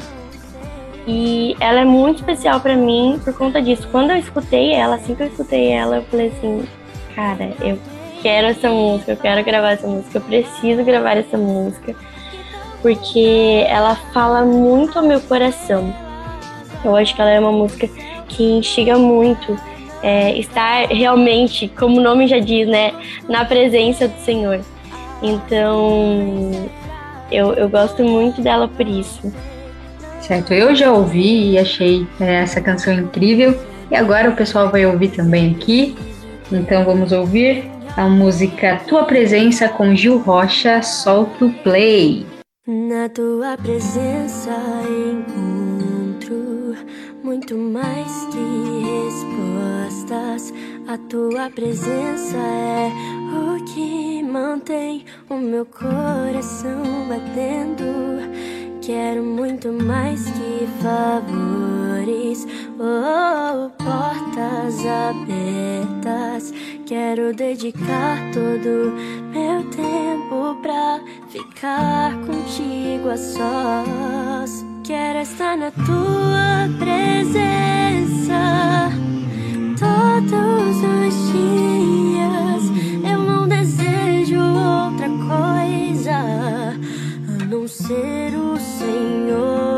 [1.05, 3.87] E ela é muito especial para mim por conta disso.
[3.91, 6.63] Quando eu escutei ela, assim que eu escutei ela, eu falei assim,
[7.15, 7.77] cara, eu
[8.23, 11.93] quero essa música, eu quero gravar essa música, eu preciso gravar essa música,
[12.81, 15.93] porque ela fala muito ao meu coração.
[16.83, 17.87] Eu acho que ela é uma música
[18.29, 19.59] que instiga muito
[20.01, 22.93] é, estar realmente, como o nome já diz, né,
[23.27, 24.61] na presença do Senhor.
[25.21, 26.69] Então,
[27.29, 29.33] eu, eu gosto muito dela por isso.
[30.21, 33.57] Certo, eu já ouvi e achei é, essa canção incrível.
[33.91, 35.95] E agora o pessoal vai ouvir também aqui.
[36.51, 42.25] Então vamos ouvir a música Tua Presença com Gil Rocha, solta o play.
[42.65, 44.51] Na tua presença
[45.11, 46.75] encontro
[47.23, 48.39] muito mais que
[49.05, 50.53] respostas.
[50.87, 52.89] A tua presença é
[53.35, 57.83] o que mantém o meu coração batendo.
[58.81, 62.47] Quero muito mais que favores,
[62.79, 66.53] oh, portas abertas.
[66.85, 68.93] Quero dedicar todo
[69.31, 74.65] meu tempo pra ficar contigo a sós.
[74.83, 78.33] Quero estar na tua presença
[79.79, 82.63] todos os dias.
[83.09, 89.73] Eu não desejo outra coisa a não ser o Senhor.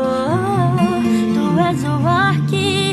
[1.34, 2.85] Tu és o ar que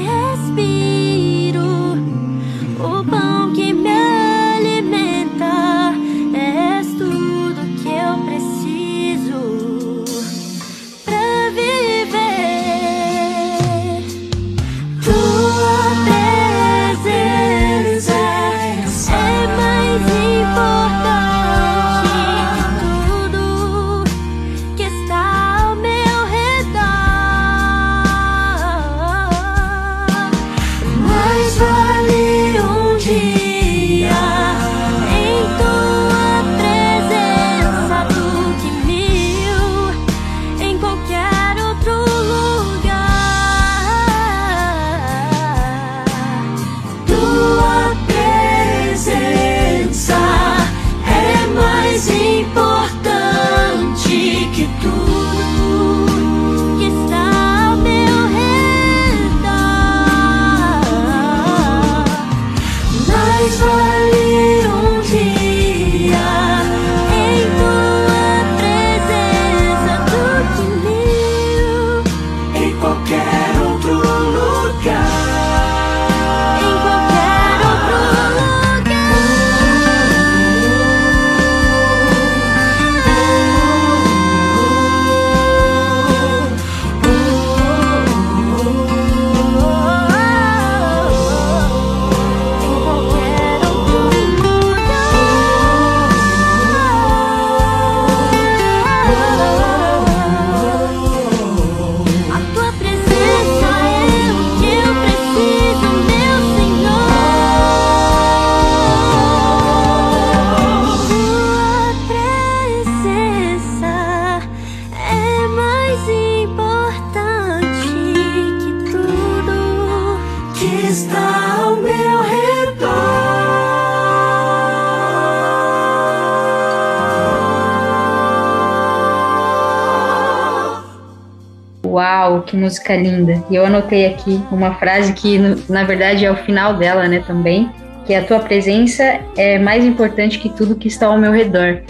[132.54, 133.44] que música linda.
[133.50, 137.68] E eu anotei aqui uma frase que, na verdade, é o final dela, né, também,
[138.06, 141.82] que a tua presença é mais importante que tudo que está ao meu redor.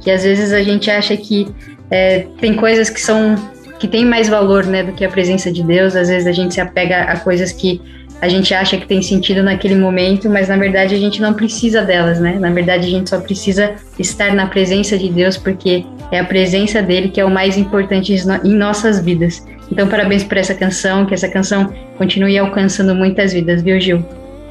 [0.00, 1.48] Que às vezes a gente acha que
[1.90, 3.34] é, tem coisas que são
[3.80, 5.96] que tem mais valor, né, do que a presença de Deus.
[5.96, 7.80] Às vezes a gente se apega a coisas que
[8.20, 11.82] a gente acha que tem sentido naquele momento, mas na verdade a gente não precisa
[11.82, 12.36] delas, né?
[12.38, 16.80] Na verdade a gente só precisa estar na presença de Deus, porque é a presença
[16.80, 19.44] dele que é o mais importante em nossas vidas.
[19.70, 24.04] Então, parabéns por essa canção, que essa canção continue alcançando muitas vidas, viu, Gil?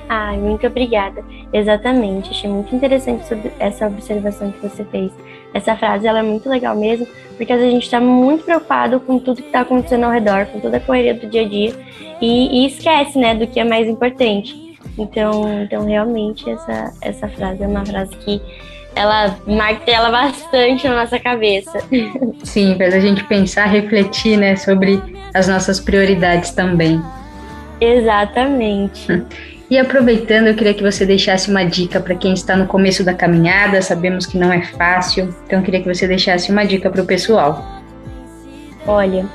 [0.09, 1.23] Ai, muito obrigada.
[1.53, 3.23] Exatamente, achei muito interessante
[3.59, 5.11] essa observação que você fez.
[5.53, 7.07] Essa frase ela é muito legal mesmo,
[7.37, 10.77] porque a gente está muito preocupado com tudo que está acontecendo ao redor, com toda
[10.77, 11.73] a correria do dia a dia,
[12.21, 14.77] e, e, esquece, né, do que é mais importante.
[14.97, 18.41] Então, então realmente essa, essa frase é uma frase que
[18.95, 21.79] ela martela bastante na nossa cabeça.
[22.43, 25.01] Sim, faz a gente pensar, refletir, né, sobre
[25.33, 27.01] as nossas prioridades também.
[27.79, 29.23] Exatamente.
[29.69, 33.13] E aproveitando, eu queria que você deixasse uma dica para quem está no começo da
[33.13, 33.81] caminhada.
[33.81, 37.05] Sabemos que não é fácil, então eu queria que você deixasse uma dica para o
[37.05, 37.65] pessoal.
[38.85, 39.25] Olha,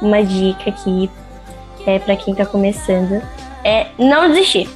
[0.00, 1.10] uma dica aqui
[1.86, 3.20] é para quem está começando
[3.64, 4.68] é não desistir,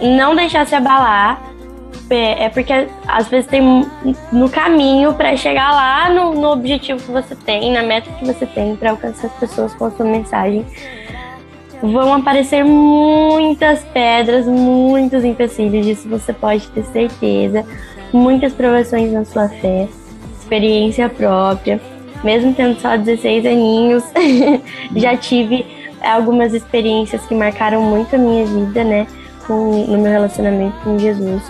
[0.00, 1.40] não deixar se abalar.
[2.10, 2.72] É, é porque
[3.06, 3.62] às vezes tem
[4.32, 8.46] no caminho para chegar lá no, no objetivo que você tem, na meta que você
[8.46, 10.64] tem para alcançar as pessoas com a sua mensagem
[11.82, 17.64] vão aparecer muitas pedras, muitos empecilhos, disso você pode ter certeza.
[18.12, 19.86] Muitas provações na sua fé,
[20.38, 21.80] experiência própria.
[22.24, 24.04] Mesmo tendo só 16 aninhos,
[24.96, 25.64] já tive
[26.02, 29.06] algumas experiências que marcaram muito a minha vida, né?
[29.46, 31.42] Com, no meu relacionamento com Jesus.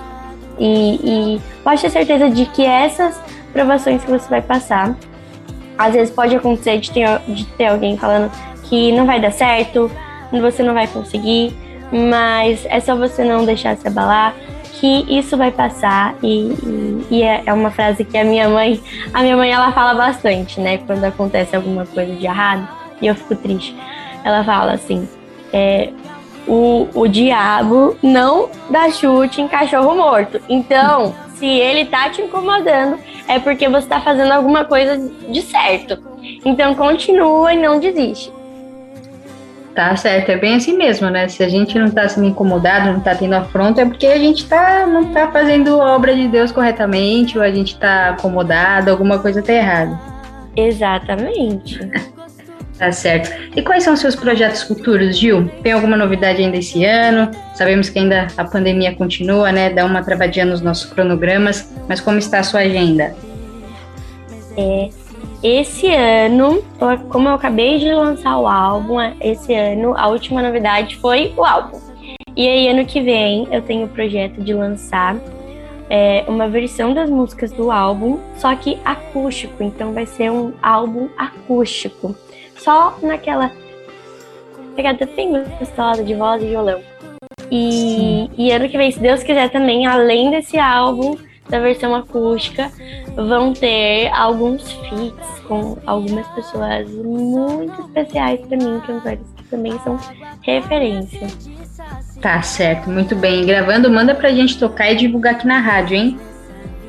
[0.58, 1.00] E,
[1.36, 3.20] e pode ter certeza de que essas
[3.52, 4.96] provações que você vai passar,
[5.76, 8.30] às vezes pode acontecer de ter, de ter alguém falando
[8.64, 9.90] que não vai dar certo,
[10.32, 11.54] você não vai conseguir,
[11.90, 14.34] mas é só você não deixar se abalar,
[14.78, 18.80] que isso vai passar e, e, e é, é, uma frase que a minha mãe,
[19.12, 20.78] a minha mãe ela fala bastante, né?
[20.78, 22.68] Quando acontece alguma coisa de errado
[23.02, 23.76] e eu fico triste,
[24.24, 25.08] ela fala assim,
[25.52, 25.90] é,
[26.48, 30.40] o, o diabo não dá chute em cachorro morto.
[30.48, 36.02] Então, se ele tá te incomodando, é porque você tá fazendo alguma coisa de certo.
[36.44, 38.32] Então, continua e não desiste.
[39.74, 41.28] Tá certo, é bem assim mesmo, né?
[41.28, 44.48] Se a gente não tá sendo incomodado, não tá tendo afronta, é porque a gente
[44.48, 49.20] tá, não tá fazendo a obra de Deus corretamente, ou a gente tá acomodado, alguma
[49.20, 49.96] coisa tá errada.
[50.56, 51.78] Exatamente.
[52.78, 53.30] tá certo.
[53.56, 55.48] E quais são os seus projetos futuros, Gil?
[55.62, 57.30] Tem alguma novidade ainda esse ano?
[57.54, 59.70] Sabemos que ainda a pandemia continua, né?
[59.70, 63.14] Dá uma travadinha nos nossos cronogramas, mas como está a sua agenda?
[64.56, 64.88] É,
[65.42, 66.62] esse ano,
[67.10, 71.78] como eu acabei de lançar o álbum, esse ano a última novidade foi o álbum.
[72.36, 75.16] E aí, ano que vem, eu tenho o projeto de lançar
[75.90, 79.62] é, uma versão das músicas do álbum, só que acústico.
[79.62, 82.14] Então, vai ser um álbum acústico.
[82.56, 83.52] Só naquela
[84.76, 86.80] pegada bem gostosa de voz e violão.
[87.50, 91.16] E, e ano que vem, se Deus quiser também, além desse álbum,
[91.48, 92.70] da versão acústica
[93.16, 99.98] vão ter alguns feats com algumas pessoas muito especiais para mim, cantores que também são
[100.42, 101.26] referência.
[102.20, 103.46] Tá certo, muito bem.
[103.46, 106.18] Gravando, manda pra gente tocar e divulgar aqui na rádio, hein?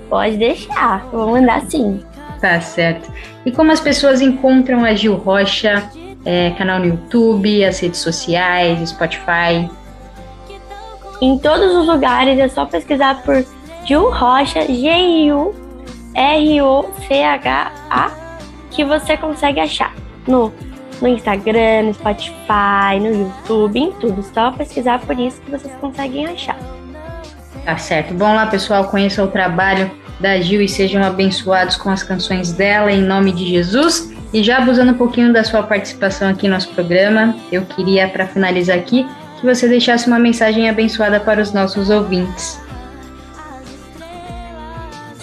[0.10, 2.04] Pode deixar, vou mandar sim.
[2.42, 3.12] Tá certo.
[3.46, 5.88] E como as pessoas encontram a Gil Rocha,
[6.26, 9.70] é, canal no YouTube, as redes sociais, Spotify?
[11.22, 13.46] Em todos os lugares é só pesquisar por
[13.86, 15.72] Gil Rocha, G-I-U-R-O-C-H-A,
[18.72, 19.94] que você consegue achar
[20.28, 20.52] no,
[21.02, 24.24] no Instagram, no Spotify, no YouTube, em tudo.
[24.24, 26.58] Só pesquisar por isso que vocês conseguem achar.
[27.66, 28.14] Tá certo.
[28.14, 32.92] Bom lá, pessoal, conheça o trabalho da Gil e sejam abençoados com as canções dela,
[32.92, 34.12] em nome de Jesus.
[34.34, 38.28] E já abusando um pouquinho da sua participação aqui no nosso programa, eu queria, para
[38.28, 39.08] finalizar aqui,
[39.40, 42.60] que você deixasse uma mensagem abençoada para os nossos ouvintes.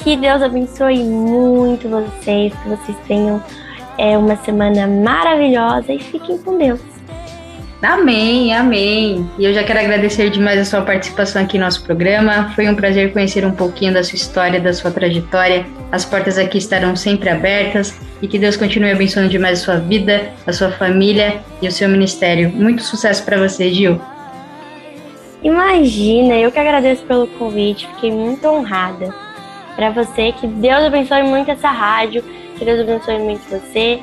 [0.02, 3.42] Que Deus abençoe muito vocês, que vocês tenham
[3.98, 6.80] é, uma semana maravilhosa e fiquem com Deus.
[7.82, 9.28] Amém, amém.
[9.38, 12.50] E eu já quero agradecer demais a sua participação aqui no nosso programa.
[12.54, 15.66] Foi um prazer conhecer um pouquinho da sua história, da sua trajetória.
[15.92, 20.32] As portas aqui estarão sempre abertas e que Deus continue abençoando demais a sua vida,
[20.46, 22.50] a sua família e o seu ministério.
[22.50, 24.00] Muito sucesso para você, Gil.
[25.42, 29.14] Imagina, eu que agradeço pelo convite, fiquei muito honrada
[29.76, 30.32] para você.
[30.32, 32.24] Que Deus abençoe muito essa rádio,
[32.58, 34.00] que Deus abençoe muito você.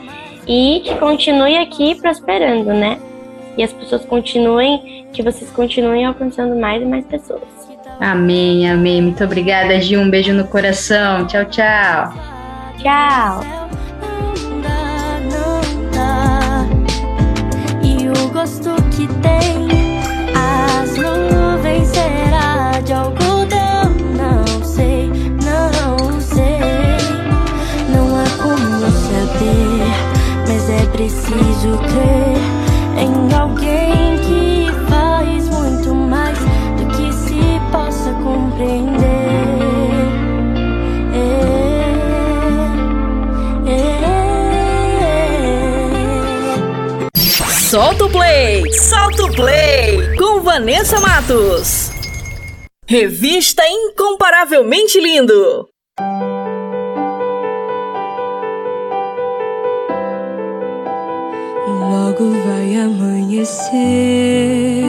[0.48, 3.00] e que continue aqui prosperando, né?
[3.58, 7.42] E as pessoas continuem, que vocês continuem alcançando mais e mais pessoas.
[8.00, 9.02] Amém, amém.
[9.02, 10.02] Muito obrigada, Gil.
[10.02, 11.26] Um beijo no coração.
[11.28, 12.14] Tchau, tchau.
[12.80, 13.44] Tchau.
[17.84, 19.93] E o gosto que tem
[31.04, 32.38] preciso crer
[32.98, 39.04] em alguém que faz muito mais do que se possa compreender.
[47.70, 48.72] Solta o play!
[48.72, 50.16] Solta o play!
[50.16, 51.92] Com Vanessa Matos.
[52.88, 55.68] Revista Incomparavelmente Lindo.
[62.84, 64.84] Amanhecer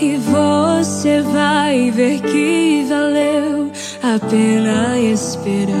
[0.00, 3.70] e você vai ver que valeu
[4.02, 5.74] a pena esperar.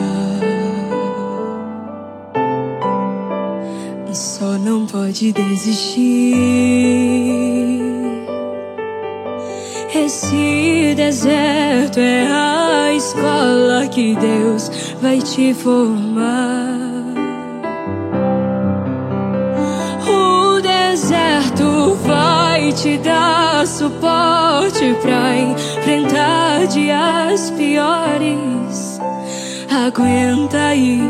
[4.12, 6.34] Só não pode desistir.
[9.94, 16.93] Esse deserto é a escola que Deus vai te formar.
[22.06, 29.00] Vai te dar suporte pra enfrentar dias piores.
[29.70, 31.00] Aguenta aí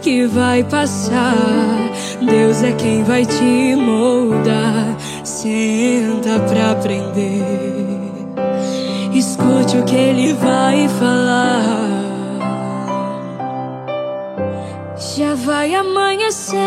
[0.00, 1.36] que vai passar.
[2.20, 4.96] Deus é quem vai te moldar.
[5.24, 7.92] Senta pra aprender.
[9.14, 12.02] Escute o que ele vai falar.
[15.16, 16.58] Já vai amanhecer,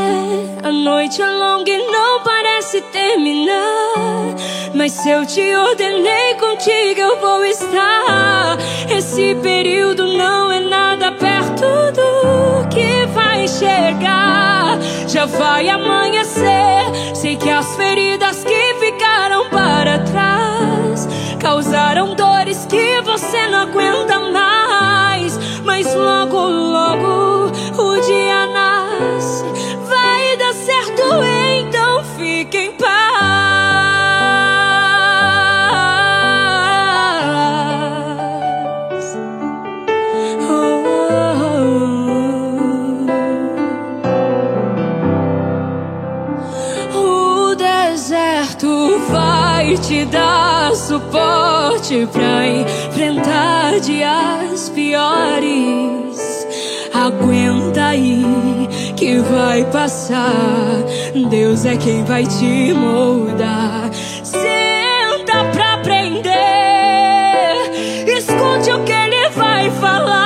[0.64, 2.24] a noite é longa e não
[2.66, 4.36] parece terminar.
[4.74, 8.58] Mas se eu te ordenei contigo, eu vou estar.
[8.90, 11.62] Esse período não é nada perto
[11.94, 14.80] do que vai chegar.
[15.08, 21.08] Já vai amanhecer, sei que as feridas que ficaram para trás
[21.40, 25.38] causaram dores que você não aguenta mais.
[25.64, 27.25] Mas logo, logo
[51.86, 56.48] suporte pra enfrentar dias piores.
[56.94, 58.26] Aguenta aí
[58.96, 60.84] que vai passar.
[61.30, 63.92] Deus é quem vai te moldar.
[64.24, 66.32] Senta pra aprender.
[68.08, 70.26] Escute o que ele vai falar.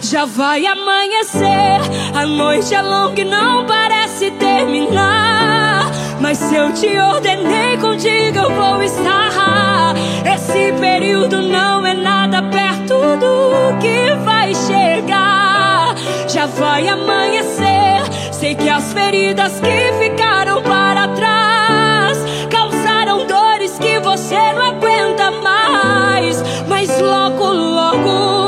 [0.00, 1.80] Já vai amanhecer.
[2.14, 6.01] A noite é longa e não parece terminar.
[6.22, 9.92] Mas se eu te ordenei contigo, eu vou estar.
[10.24, 15.96] Esse período não é nada perto do que vai chegar.
[16.28, 18.04] Já vai amanhecer.
[18.30, 22.18] Sei que as feridas que ficaram para trás
[22.48, 26.40] causaram dores que você não aguenta mais.
[26.68, 28.41] Mas logo, logo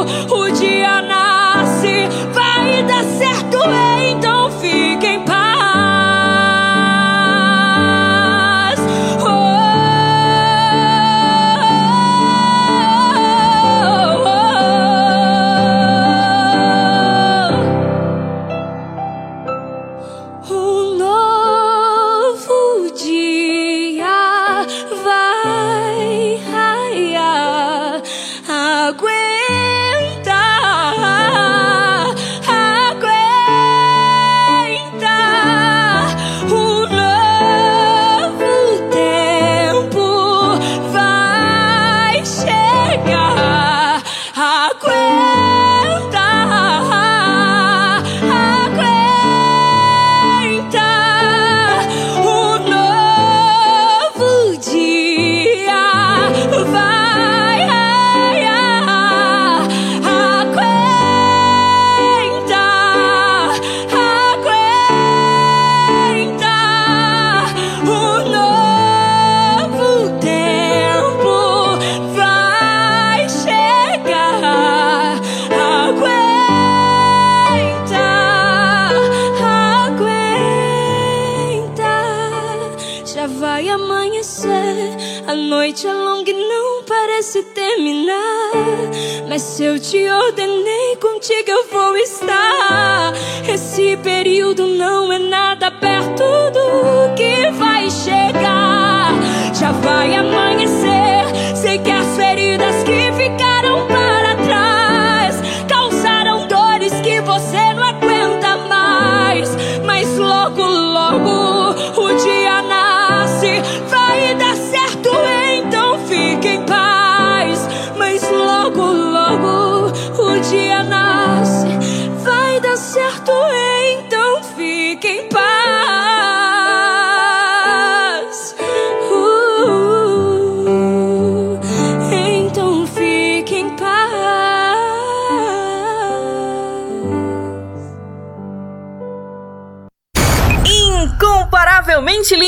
[89.91, 93.13] te ordenei, contigo eu vou estar.
[93.47, 99.13] Esse período não é nada perto do que vai chegar.
[99.53, 100.54] Já vai amanhã.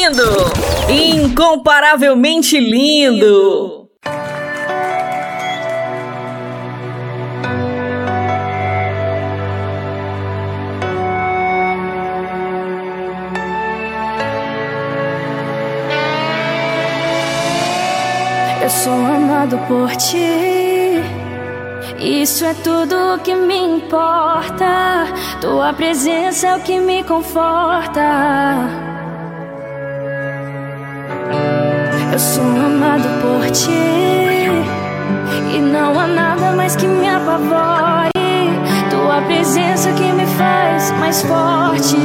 [0.07, 0.52] lindo!
[0.88, 3.88] Incomparavelmente lindo.
[18.62, 21.00] Eu sou amado por ti.
[21.98, 25.07] Isso é tudo que me importa.
[25.40, 28.86] Tua presença é o que me conforta.
[35.54, 38.11] E não há nada mais que me apavore.
[38.91, 41.96] Tua presença que me faz mais forte.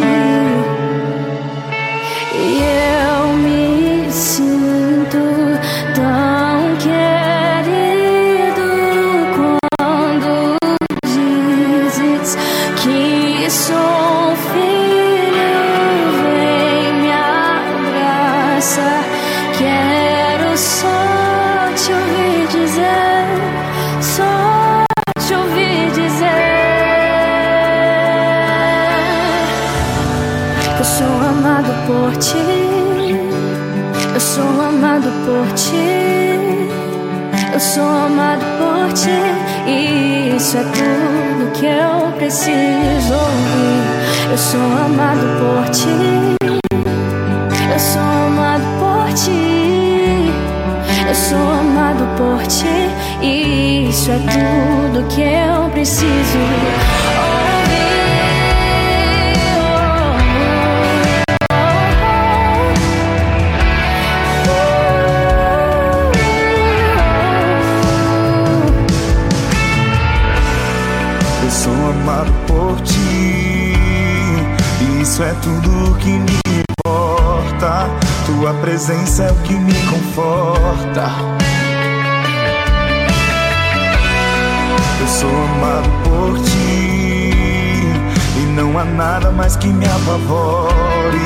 [89.61, 91.19] que me apavore.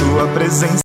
[0.00, 0.83] Tua presença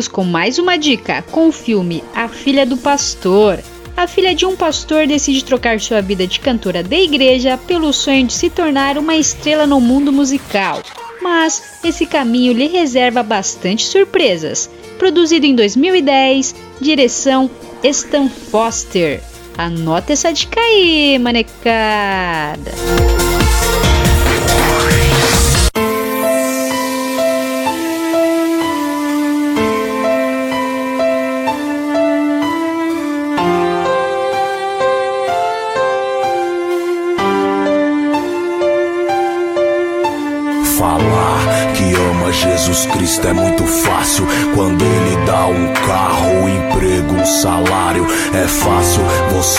[0.00, 3.58] Vamos com mais uma dica com o filme A Filha do Pastor.
[3.94, 8.26] A filha de um pastor decide trocar sua vida de cantora da igreja pelo sonho
[8.26, 10.80] de se tornar uma estrela no mundo musical.
[11.20, 14.70] Mas esse caminho lhe reserva bastante surpresas.
[14.98, 17.50] Produzido em 2010, direção
[17.84, 19.22] Stan Foster.
[19.58, 22.70] Anota essa dica aí, manecada.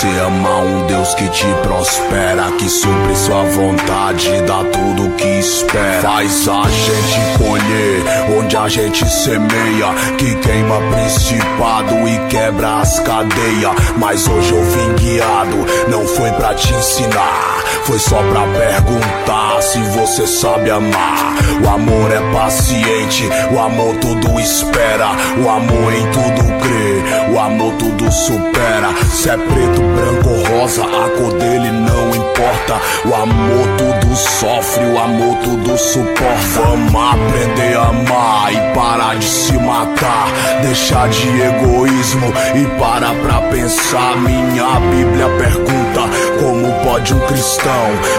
[0.01, 6.01] Você amar um Deus que te prospera, que supre sua vontade, dá tudo que espera.
[6.01, 13.75] Faz a gente colher onde a gente semeia, que queima principado e quebra as cadeias.
[13.97, 15.57] Mas hoje eu vim guiado,
[15.87, 17.50] não foi pra te ensinar.
[17.84, 21.35] Foi só pra perguntar se você sabe amar.
[21.64, 25.10] O amor é paciente, o amor tudo espera.
[25.43, 28.89] O amor em tudo crê, o amor tudo supera.
[29.11, 32.80] Se é preto, branco ou rosa, a cor dele não importa.
[33.06, 36.61] O amor tudo sofre, o amor tudo suporta.
[36.64, 40.27] Vamos aprender a amar e parar de se matar.
[40.61, 44.18] Deixar de egoísmo e parar pra pensar.
[44.18, 46.02] Minha Bíblia pergunta:
[46.39, 47.60] como pode um cristão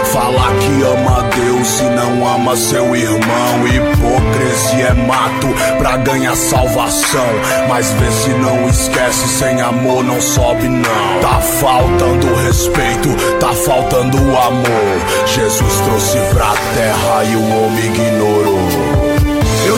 [0.05, 3.67] falar que ama Deus e não ama seu irmão?
[3.67, 5.47] Hipocrisia é mato
[5.77, 7.27] pra ganhar salvação.
[7.67, 11.19] Mas vê se não esquece, sem amor não sobe, não.
[11.21, 13.09] Tá faltando respeito,
[13.39, 15.25] tá faltando amor.
[15.25, 18.92] Jesus trouxe pra terra e o homem ignorou.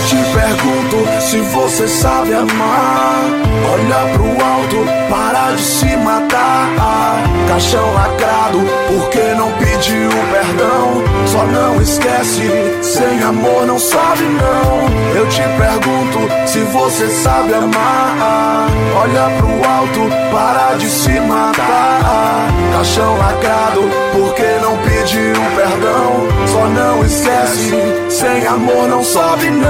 [0.08, 3.24] Te pergunto se você sabe amar.
[3.74, 7.24] Olha pro alto, para de se matar.
[7.48, 11.04] Caixão lacrado, porque não pediu perdão?
[11.26, 12.52] Só não esquece,
[12.84, 15.16] sem amor não sobe não.
[15.16, 18.68] Eu te pergunto se você sabe amar.
[18.96, 20.02] Olha pro alto,
[20.32, 22.55] para de se matar.
[22.76, 26.28] Caixão lacrado, porque não pediu perdão?
[26.46, 27.72] Só não esquece,
[28.10, 29.70] sem amor não sobe não.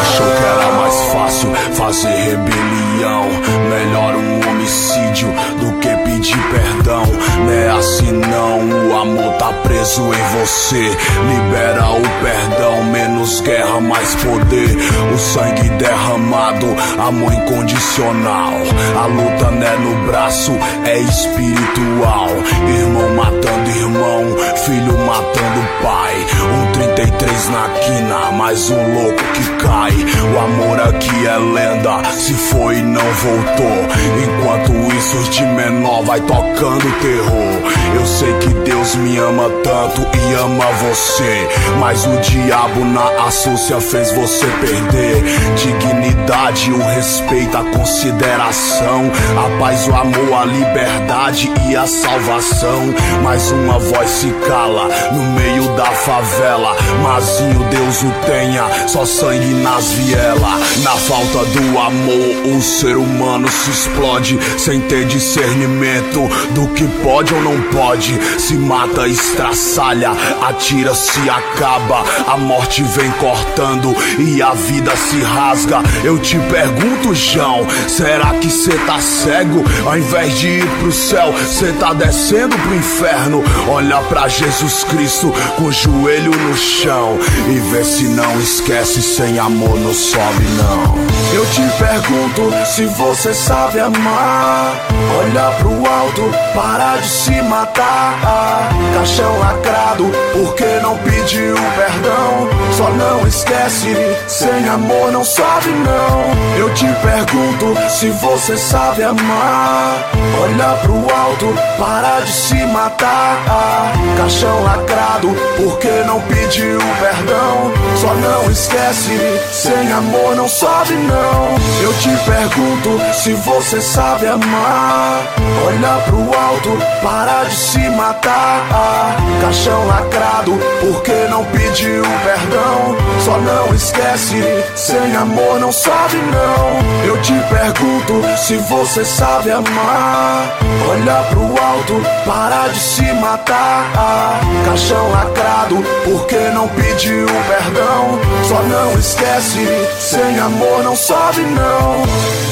[0.00, 3.28] Achou que era mais fácil fazer rebelião.
[3.68, 5.28] Melhor um homicídio
[5.58, 7.02] do que pedir perdão.
[7.40, 10.96] Não é assim não, o amor tá preso em você.
[11.28, 14.76] Libera o perdão, menos guerra, mais poder.
[15.14, 16.66] O sangue derramado,
[16.98, 18.52] amor incondicional.
[18.96, 20.52] A luta não é no braço,
[20.84, 22.28] é espiritual.
[22.68, 24.24] Irmão matando irmão,
[24.64, 26.26] filho matando pai.
[26.42, 29.92] Um 33 na quina, mais um louco que cai.
[30.34, 33.80] O amor aqui é lenda, se foi e não voltou.
[34.24, 36.20] Enquanto isso, de menor vai
[36.50, 37.72] tocando terror.
[37.94, 41.48] Eu sei que Deus me ama tanto e ama você.
[41.78, 45.22] Mas o diabo na astúcia fez você perder.
[45.56, 49.10] Dignidade, o respeito, a consideração.
[49.36, 52.94] A paz, o amor, a liberdade e a salvação.
[53.22, 56.76] Mais uma voz se cala no meio da favela.
[57.02, 60.82] Mazinho, Deus o tenha, só sangue nas vielas.
[60.82, 67.34] Na falta do amor, o ser humano se explode sem ter discernimento do que pode
[67.34, 68.18] ou não pode.
[68.40, 70.10] Se mata, estraçalha,
[70.42, 72.04] atira, se acaba.
[72.26, 75.82] A morte vem cortando e a vida se rasga.
[76.04, 79.64] Eu te pergunto, João, será que cê tá cego?
[79.84, 83.42] Ao invés de ir pro céu, cê tá descendo pro inferno.
[83.68, 87.18] Olha pra Jesus Cristo com o joelho no chão
[87.48, 90.94] e vê se não esquece sem amor não sobe não.
[91.32, 94.74] Eu te pergunto se você sabe amar.
[95.18, 98.70] Olha pro alto, para de se matar.
[98.94, 102.48] Caixão lacrado, porque não pediu perdão?
[102.76, 103.94] Só não esquece,
[104.26, 106.58] sem amor não sobe não.
[106.58, 110.10] Eu te pergunto se você sabe amar.
[110.42, 112.80] Olha pro alto, para de se matar.
[112.80, 113.92] matar.
[114.16, 117.72] Caixão lacrado, porque não pediu perdão.
[117.96, 119.18] Só não esquece,
[119.52, 121.48] sem amor não sobe não.
[121.82, 125.22] Eu te pergunto se você sabe amar.
[125.66, 129.16] Olha pro alto, para de se matar.
[129.40, 132.96] Caixão lacrado, porque não pediu perdão.
[133.24, 134.42] Só não esquece,
[134.74, 137.06] sem amor não sobe não.
[137.06, 140.58] Eu te pergunto se você sabe amar.
[140.88, 144.40] Olha pro alto, para de se matar.
[144.64, 148.18] Caixão lacrado, porque não pediu perdão.
[148.48, 149.66] Só não esquece,
[149.98, 152.49] sem amor não sobe não.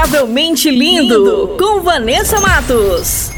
[0.00, 3.30] Incomparavelmente Lindo, com Vanessa Matos.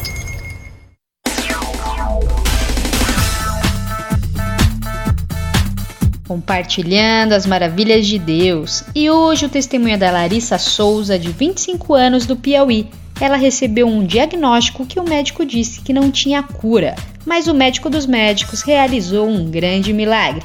[6.29, 8.85] Compartilhando as maravilhas de Deus.
[8.95, 12.89] E hoje o testemunho é da Larissa Souza, de 25 anos, do Piauí.
[13.21, 16.95] Ela recebeu um diagnóstico que o médico disse que não tinha cura,
[17.27, 20.45] mas o médico dos médicos realizou um grande milagre.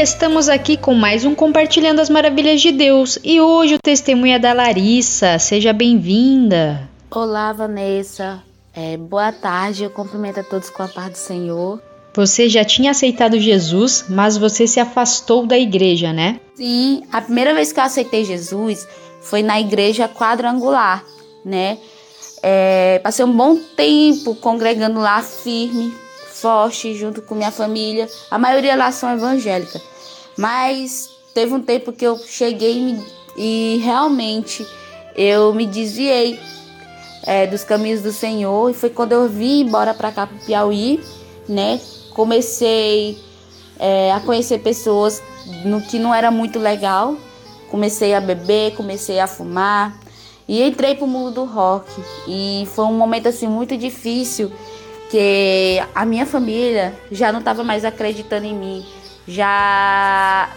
[0.00, 3.18] Estamos aqui com mais um Compartilhando as Maravilhas de Deus.
[3.22, 5.38] E hoje o testemunho é da Larissa.
[5.38, 6.88] Seja bem-vinda.
[7.10, 8.42] Olá, Vanessa.
[8.74, 9.84] É, boa tarde.
[9.84, 11.82] Eu cumprimento a todos com a paz do Senhor.
[12.14, 16.40] Você já tinha aceitado Jesus, mas você se afastou da igreja, né?
[16.54, 18.88] Sim, a primeira vez que eu aceitei Jesus
[19.20, 21.04] foi na igreja quadrangular,
[21.44, 21.76] né?
[22.42, 25.92] É, passei um bom tempo congregando lá firme,
[26.32, 28.08] forte junto com minha família.
[28.30, 29.89] A maioria lá são evangélica.
[30.40, 32.96] Mas teve um tempo que eu cheguei
[33.36, 34.66] e, e realmente
[35.14, 36.40] eu me desviei
[37.26, 38.70] é, dos caminhos do Senhor.
[38.70, 40.98] E foi quando eu vim embora para cá, para Piauí,
[41.46, 41.78] né?
[42.14, 43.18] Comecei
[43.78, 45.22] é, a conhecer pessoas
[45.62, 47.16] no que não era muito legal.
[47.70, 50.00] Comecei a beber, comecei a fumar
[50.48, 51.86] e entrei pro mundo do rock.
[52.26, 54.50] E foi um momento assim muito difícil
[55.10, 58.86] que a minha família já não estava mais acreditando em mim,
[59.30, 60.50] já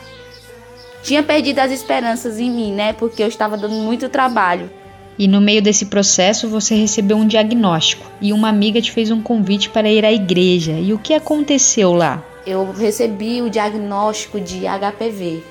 [1.04, 2.94] tinha perdido as esperanças em mim, né?
[2.94, 4.70] Porque eu estava dando muito trabalho.
[5.18, 9.22] E no meio desse processo você recebeu um diagnóstico e uma amiga te fez um
[9.22, 10.72] convite para ir à igreja.
[10.72, 12.24] E o que aconteceu lá?
[12.48, 15.44] Eu recebi o diagnóstico de HPV,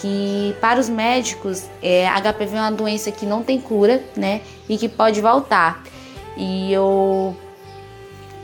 [0.00, 4.40] que para os médicos é, HPV é uma doença que não tem cura, né?
[4.68, 5.84] E que pode voltar.
[6.36, 7.36] E eu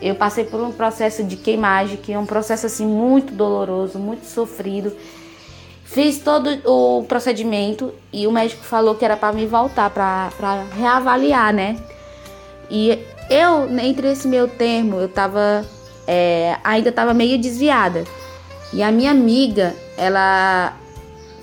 [0.03, 4.27] eu passei por um processo de queimagem, que é um processo assim muito doloroso, muito
[4.27, 4.93] sofrido.
[5.85, 11.55] Fiz todo o procedimento e o médico falou que era para me voltar, para reavaliar,
[11.55, 11.77] né?
[12.69, 12.99] E
[13.31, 15.65] eu, entre esse meu termo, eu tava.
[16.07, 18.05] É, ainda tava meio desviada.
[18.73, 20.77] E a minha amiga, ela,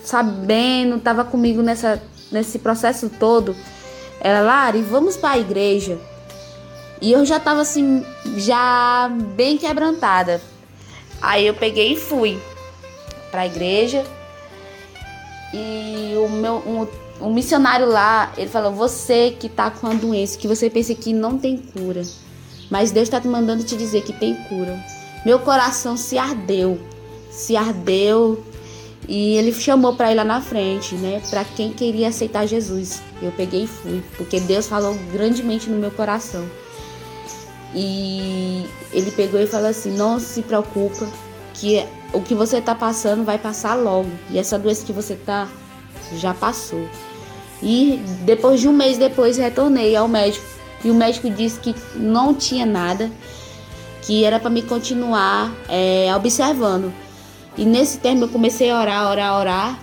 [0.03, 3.56] sabendo, tava comigo nessa, nesse processo todo.
[4.19, 5.98] Ela, Lari, vamos para a igreja.
[7.01, 8.05] E eu já tava assim,
[8.38, 10.41] já bem quebrantada.
[11.21, 12.39] Aí eu peguei e fui
[13.31, 14.05] pra igreja.
[15.53, 16.88] E o meu um,
[17.27, 21.13] um missionário lá, ele falou: "Você que tá com a doença, que você pensa que
[21.13, 22.03] não tem cura,
[22.69, 24.77] mas Deus está te mandando te dizer que tem cura".
[25.26, 26.80] Meu coração se ardeu.
[27.31, 28.43] Se ardeu.
[29.07, 33.01] E ele chamou para ir lá na frente, né, para quem queria aceitar Jesus.
[33.21, 36.45] Eu peguei e fui, porque Deus falou grandemente no meu coração.
[37.74, 41.08] E ele pegou e falou assim: Não se preocupa,
[41.54, 44.10] que o que você está passando vai passar logo.
[44.30, 45.48] E essa doença que você está
[46.16, 46.88] já passou.
[47.62, 50.46] E depois de um mês depois retornei ao médico.
[50.84, 53.12] E o médico disse que não tinha nada,
[54.02, 56.94] que era para me continuar é, observando.
[57.58, 59.80] E nesse tempo eu comecei a orar, orar, orar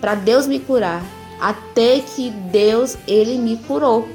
[0.00, 1.02] para Deus me curar,
[1.40, 4.06] até que Deus ele me curou.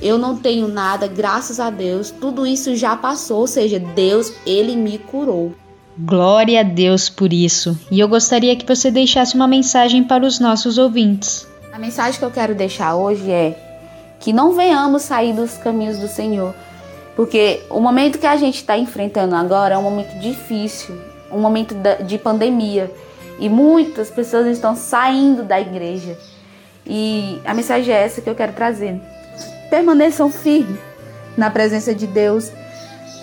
[0.00, 2.10] Eu não tenho nada, graças a Deus.
[2.10, 5.54] Tudo isso já passou, ou seja, Deus ele me curou.
[5.98, 7.78] Glória a Deus por isso.
[7.90, 11.46] E eu gostaria que você deixasse uma mensagem para os nossos ouvintes.
[11.72, 13.56] A mensagem que eu quero deixar hoje é
[14.20, 16.54] que não venhamos sair dos caminhos do Senhor,
[17.14, 20.94] porque o momento que a gente está enfrentando agora é um momento difícil,
[21.30, 21.74] um momento
[22.06, 22.90] de pandemia,
[23.38, 26.18] e muitas pessoas estão saindo da igreja.
[26.86, 29.00] E a mensagem é essa que eu quero trazer.
[29.70, 30.78] Permaneçam firmes
[31.36, 32.50] na presença de Deus.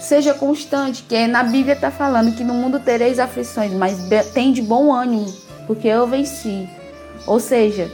[0.02, 3.98] Seja constante, que na Bíblia está falando que no mundo tereis aflições, mas
[4.34, 5.34] tem de bom ânimo,
[5.66, 6.68] porque eu venci.
[7.26, 7.90] Ou seja,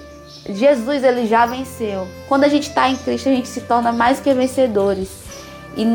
[0.47, 2.07] Jesus ele já venceu.
[2.27, 5.09] Quando a gente está em Cristo, a gente se torna mais que vencedores.
[5.77, 5.85] E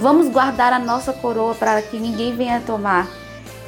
[0.00, 3.08] vamos guardar a nossa coroa para que ninguém venha tomar.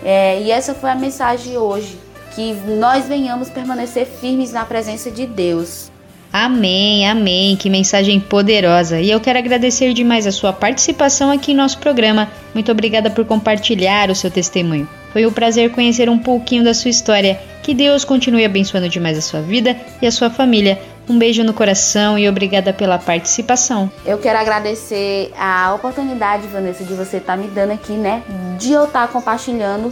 [0.02, 1.98] É, e essa foi a mensagem hoje.
[2.34, 5.90] Que nós venhamos permanecer firmes na presença de Deus.
[6.38, 7.56] Amém, amém.
[7.56, 9.00] Que mensagem poderosa.
[9.00, 12.30] E eu quero agradecer demais a sua participação aqui em nosso programa.
[12.52, 14.86] Muito obrigada por compartilhar o seu testemunho.
[15.14, 17.40] Foi um prazer conhecer um pouquinho da sua história.
[17.62, 20.78] Que Deus continue abençoando demais a sua vida e a sua família.
[21.08, 23.90] Um beijo no coração e obrigada pela participação.
[24.04, 28.22] Eu quero agradecer a oportunidade, Vanessa, de você estar tá me dando aqui, né?
[28.58, 29.90] De eu estar tá compartilhando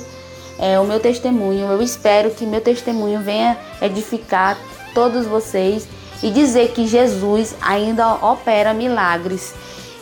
[0.59, 1.73] é, o meu testemunho.
[1.73, 4.59] Eu espero que meu testemunho venha edificar
[4.93, 5.89] todos vocês
[6.23, 9.55] e dizer que Jesus ainda opera milagres.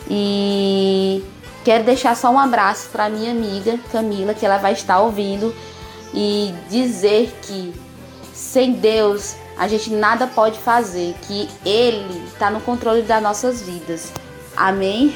[0.09, 1.23] E
[1.63, 5.53] quero deixar só um abraço para minha amiga Camila, que ela vai estar ouvindo,
[6.13, 7.73] e dizer que
[8.33, 14.11] sem Deus a gente nada pode fazer, que Ele está no controle das nossas vidas.
[14.55, 15.15] Amém?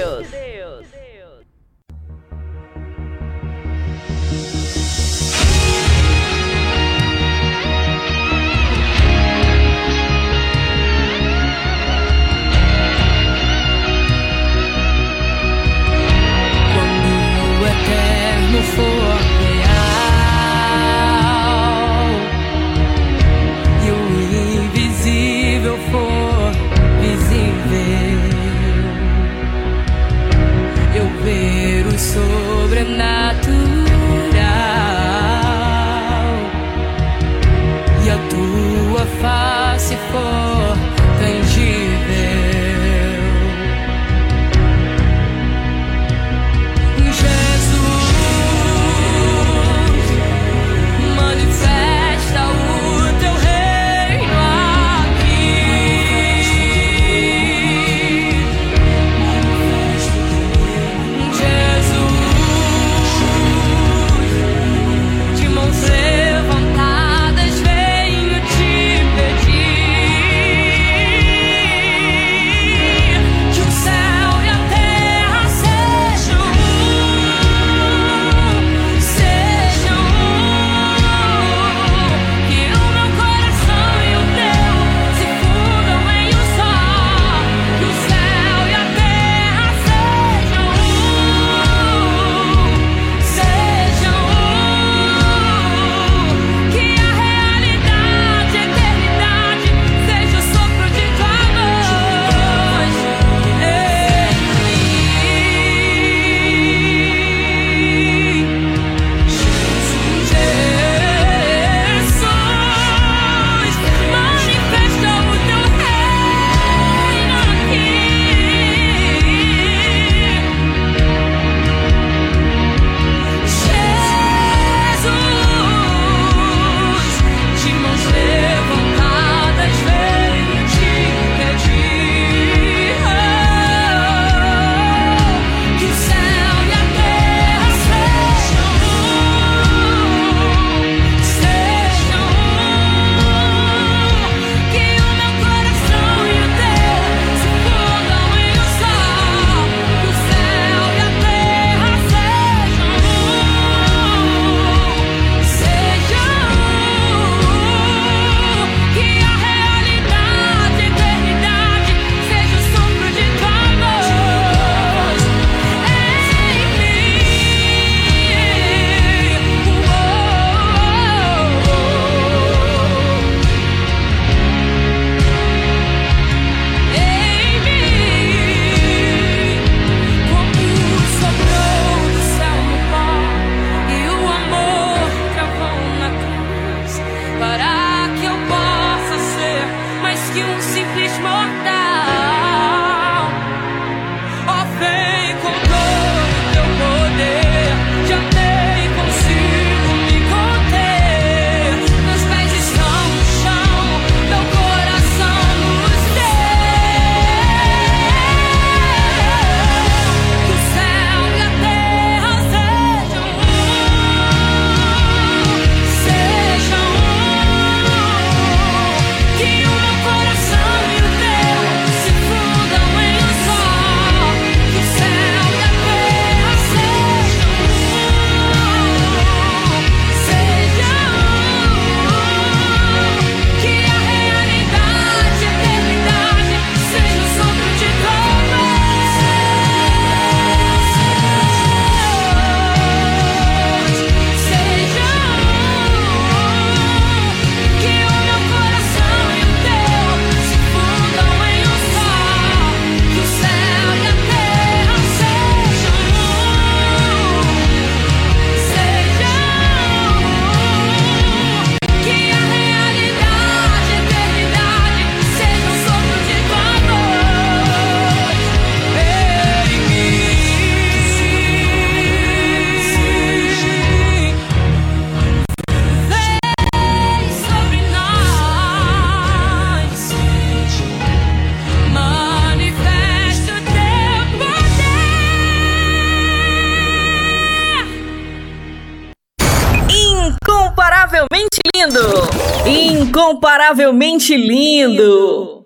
[293.71, 295.65] inacreditavelmente lindo.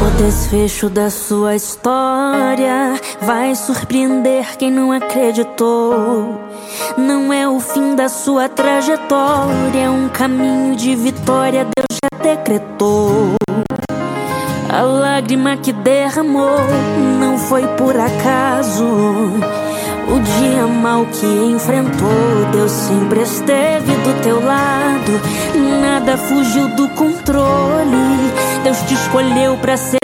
[0.00, 6.40] O Desfecho da sua história vai surpreender quem não acreditou.
[6.98, 12.93] Não é o fim da sua trajetória, é um caminho de vitória, Deus já decretou
[15.24, 16.58] lágrima que derramou
[17.18, 18.84] não foi por acaso.
[18.84, 25.12] O dia mal que enfrentou, Deus sempre esteve do teu lado.
[25.80, 28.32] Nada fugiu do controle.
[28.62, 30.03] Deus te escolheu para ser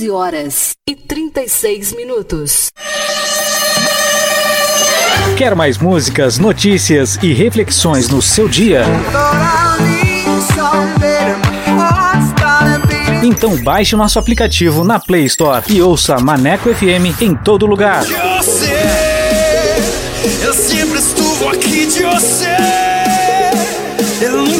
[0.00, 2.68] 15 horas e 36 minutos.
[5.36, 8.84] Quer mais músicas, notícias e reflexões no seu dia?
[13.22, 18.02] Então baixe nosso aplicativo na Play Store e ouça Maneco FM em todo lugar.
[18.38, 18.72] Você,
[20.42, 22.56] eu sempre estuve aqui de você.
[24.22, 24.59] Eu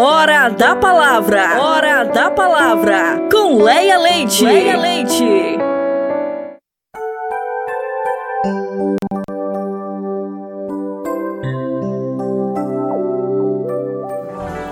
[0.00, 1.60] Hora da palavra.
[1.60, 3.28] Hora da palavra.
[3.32, 4.44] Com Leia Leite.
[4.44, 5.24] Leia Leite.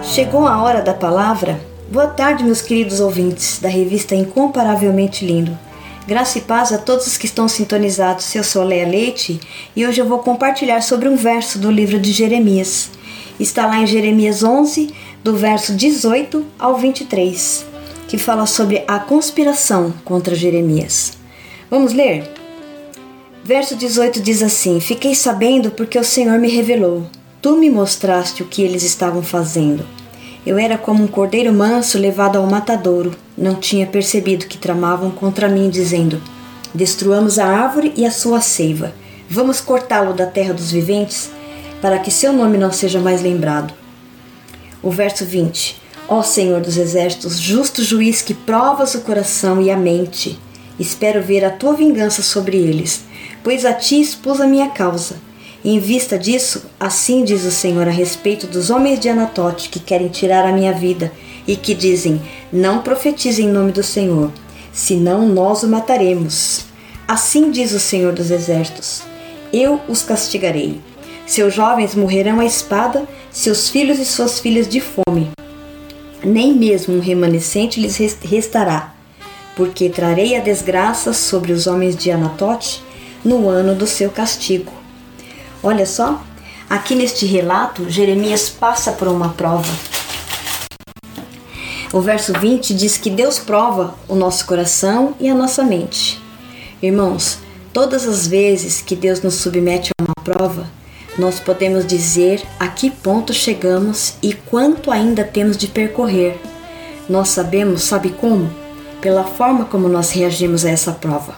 [0.04, 1.58] Chegou a hora da palavra.
[1.90, 5.58] Boa tarde, meus queridos ouvintes da revista Incomparavelmente Lindo.
[6.06, 8.32] Graça e paz a todos os que estão sintonizados.
[8.32, 9.40] Eu sou Leia Leite
[9.74, 12.92] e hoje eu vou compartilhar sobre um verso do livro de Jeremias.
[13.38, 14.94] Está lá em Jeremias 11,
[15.26, 17.66] do verso 18 ao 23,
[18.06, 21.14] que fala sobre a conspiração contra Jeremias.
[21.68, 22.30] Vamos ler?
[23.42, 27.06] Verso 18 diz assim: Fiquei sabendo porque o Senhor me revelou.
[27.42, 29.84] Tu me mostraste o que eles estavam fazendo.
[30.46, 33.10] Eu era como um cordeiro manso levado ao matadouro.
[33.36, 36.22] Não tinha percebido que tramavam contra mim, dizendo:
[36.72, 38.94] Destruamos a árvore e a sua seiva.
[39.28, 41.32] Vamos cortá-lo da terra dos viventes,
[41.82, 43.74] para que seu nome não seja mais lembrado.
[44.86, 49.76] O verso 20: Ó Senhor dos exércitos, justo juiz que provas o coração e a
[49.76, 50.38] mente,
[50.78, 53.02] espero ver a tua vingança sobre eles,
[53.42, 55.16] pois a ti expus a minha causa.
[55.64, 60.06] Em vista disso, assim diz o Senhor a respeito dos homens de Anatote que querem
[60.06, 61.10] tirar a minha vida
[61.48, 62.22] e que dizem:
[62.52, 64.30] Não profetize em nome do Senhor,
[64.72, 66.64] senão nós o mataremos.
[67.08, 69.02] Assim diz o Senhor dos Exércitos:
[69.52, 70.80] Eu os castigarei.
[71.26, 75.30] Seus jovens morrerão à espada, seus filhos e suas filhas de fome.
[76.22, 78.94] Nem mesmo um remanescente lhes res- restará,
[79.56, 82.82] porque trarei a desgraça sobre os homens de Anatote
[83.24, 84.72] no ano do seu castigo.
[85.62, 86.22] Olha só,
[86.70, 89.72] aqui neste relato, Jeremias passa por uma prova.
[91.92, 96.20] O verso 20 diz que Deus prova o nosso coração e a nossa mente.
[96.82, 97.38] Irmãos,
[97.72, 100.66] todas as vezes que Deus nos submete a uma prova,
[101.18, 106.38] nós podemos dizer a que ponto chegamos e quanto ainda temos de percorrer.
[107.09, 108.51] Nós sabemos, sabe como?
[109.01, 111.34] Pela forma como nós reagimos a essa prova.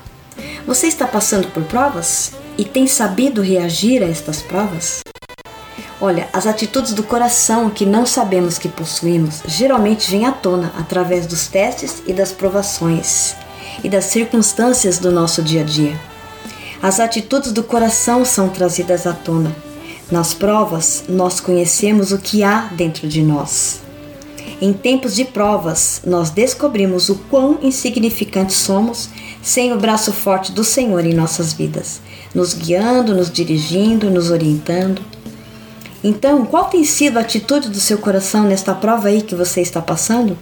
[0.67, 5.01] Você está passando por provas e tem sabido reagir a estas provas?
[6.01, 11.27] Olha, as atitudes do coração que não sabemos que possuímos geralmente vêm à tona através
[11.27, 13.35] dos testes e das provações
[13.83, 15.99] e das circunstâncias do nosso dia a dia.
[16.81, 19.68] As atitudes do coração são trazidas à tona.
[20.11, 23.83] Nas provas, nós conhecemos o que há dentro de nós.
[24.61, 29.11] Em tempos de provas, nós descobrimos o quão insignificantes somos
[29.43, 32.01] sem o braço forte do Senhor em nossas vidas,
[32.35, 35.03] nos guiando, nos dirigindo, nos orientando.
[36.03, 39.83] Então, qual tem sido a atitude do seu coração nesta prova aí que você está
[39.83, 40.39] passando?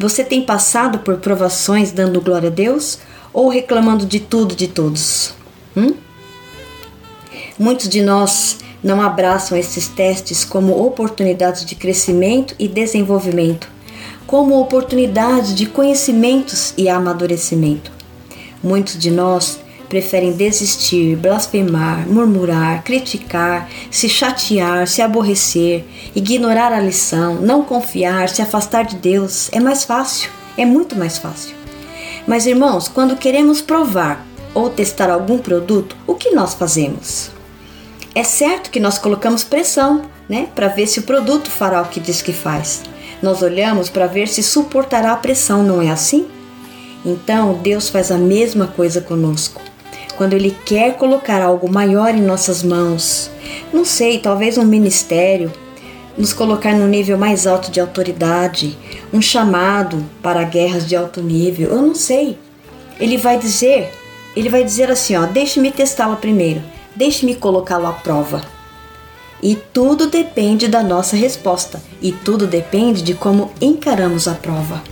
[0.00, 2.98] Você tem passado por provações dando glória a Deus
[3.34, 5.34] ou reclamando de tudo de todos?
[5.76, 5.94] Hum?
[7.58, 13.68] Muitos de nós não abraçam esses testes como oportunidades de crescimento e desenvolvimento,
[14.26, 17.90] como oportunidades de conhecimentos e amadurecimento.
[18.62, 25.84] Muitos de nós preferem desistir, blasfemar, murmurar, criticar, se chatear, se aborrecer,
[26.14, 29.48] ignorar a lição, não confiar, se afastar de Deus.
[29.50, 31.56] É mais fácil, é muito mais fácil.
[32.26, 37.37] Mas irmãos, quando queremos provar ou testar algum produto, o que nós fazemos?
[38.18, 42.00] É certo que nós colocamos pressão, né, para ver se o produto fará o que
[42.00, 42.82] diz que faz.
[43.22, 46.26] Nós olhamos para ver se suportará a pressão, não é assim?
[47.06, 49.62] Então, Deus faz a mesma coisa conosco.
[50.16, 53.30] Quando Ele quer colocar algo maior em nossas mãos,
[53.72, 55.52] não sei, talvez um ministério,
[56.16, 58.76] nos colocar no nível mais alto de autoridade,
[59.12, 62.36] um chamado para guerras de alto nível, eu não sei.
[62.98, 63.92] Ele vai dizer,
[64.34, 66.60] ele vai dizer assim, ó, deixe-me testá-la primeiro,
[66.98, 68.42] deixe-me colocá-lo à prova.
[69.40, 74.82] E tudo depende da nossa resposta, e tudo depende de como encaramos a prova.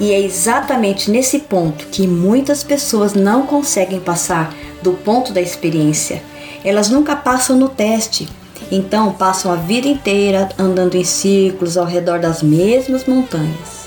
[0.00, 6.22] E é exatamente nesse ponto que muitas pessoas não conseguem passar do ponto da experiência.
[6.64, 8.26] Elas nunca passam no teste,
[8.72, 13.84] então passam a vida inteira andando em círculos ao redor das mesmas montanhas.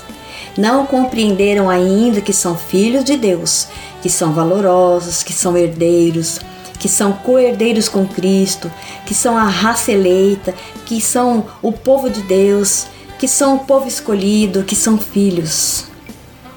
[0.56, 3.66] Não compreenderam ainda que são filhos de Deus,
[4.00, 6.40] que são valorosos, que são herdeiros,
[6.78, 8.70] que são co-herdeiros com Cristo,
[9.06, 10.54] que são a raça eleita,
[10.86, 12.86] que são o povo de Deus,
[13.18, 15.86] que são o povo escolhido, que são filhos.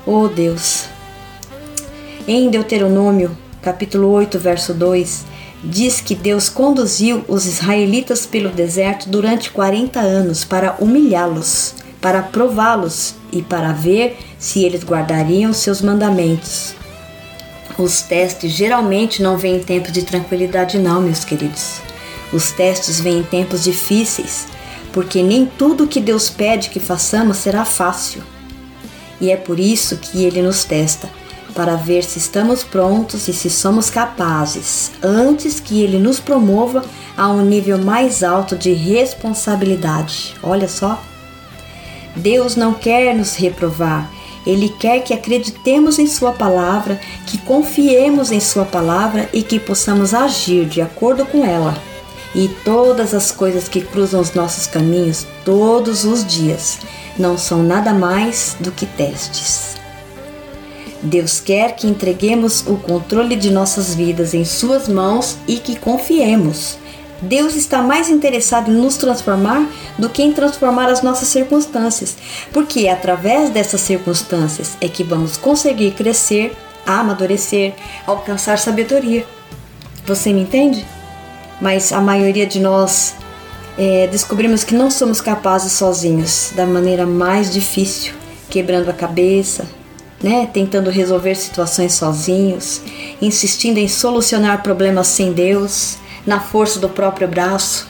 [0.05, 0.85] Oh Deus!
[2.27, 5.25] Em Deuteronômio, capítulo 8, verso 2,
[5.63, 13.15] diz que Deus conduziu os israelitas pelo deserto durante 40 anos para humilhá-los, para prová-los
[13.31, 16.75] e para ver se eles guardariam seus mandamentos.
[17.77, 21.81] Os testes geralmente não vêm em tempos de tranquilidade, não, meus queridos.
[22.31, 24.47] Os testes vêm em tempos difíceis,
[24.91, 28.21] porque nem tudo que Deus pede que façamos será fácil
[29.21, 31.07] e é por isso que ele nos testa,
[31.53, 36.83] para ver se estamos prontos e se somos capazes, antes que ele nos promova
[37.15, 40.33] a um nível mais alto de responsabilidade.
[40.41, 40.99] Olha só.
[42.15, 44.09] Deus não quer nos reprovar,
[44.45, 50.13] ele quer que acreditemos em Sua palavra, que confiemos em Sua palavra e que possamos
[50.13, 51.77] agir de acordo com ela.
[52.33, 56.79] E todas as coisas que cruzam os nossos caminhos todos os dias
[57.17, 59.75] não são nada mais do que testes.
[61.03, 66.77] Deus quer que entreguemos o controle de nossas vidas em Suas mãos e que confiemos.
[67.21, 72.17] Deus está mais interessado em nos transformar do que em transformar as nossas circunstâncias,
[72.51, 77.73] porque é através dessas circunstâncias é que vamos conseguir crescer, amadurecer,
[78.07, 79.25] alcançar sabedoria.
[80.05, 80.85] Você me entende?
[81.61, 83.13] Mas a maioria de nós
[83.77, 88.13] é, descobrimos que não somos capazes sozinhos, da maneira mais difícil,
[88.49, 89.67] quebrando a cabeça,
[90.21, 92.81] né, tentando resolver situações sozinhos,
[93.21, 97.87] insistindo em solucionar problemas sem Deus, na força do próprio braço.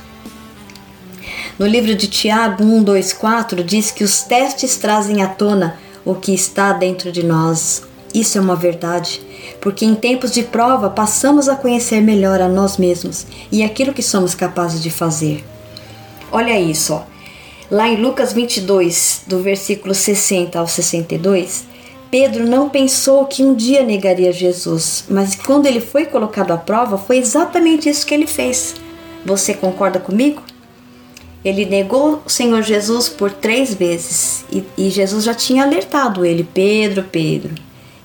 [1.58, 6.16] No livro de Tiago 1, 2, 4 diz que os testes trazem à tona o
[6.16, 7.84] que está dentro de nós.
[8.14, 9.22] Isso é uma verdade,
[9.62, 14.04] porque em tempos de prova passamos a conhecer melhor a nós mesmos e aquilo que
[14.04, 15.46] somos capazes de fazer.
[16.32, 17.04] Olha isso, ó.
[17.70, 21.64] Lá em Lucas 22, do versículo 60 ao 62,
[22.12, 26.98] Pedro não pensou que um dia negaria Jesus, mas quando ele foi colocado à prova,
[26.98, 28.76] foi exatamente isso que ele fez.
[29.26, 30.44] Você concorda comigo?
[31.44, 36.44] Ele negou o Senhor Jesus por três vezes e, e Jesus já tinha alertado ele:
[36.54, 37.56] Pedro, Pedro.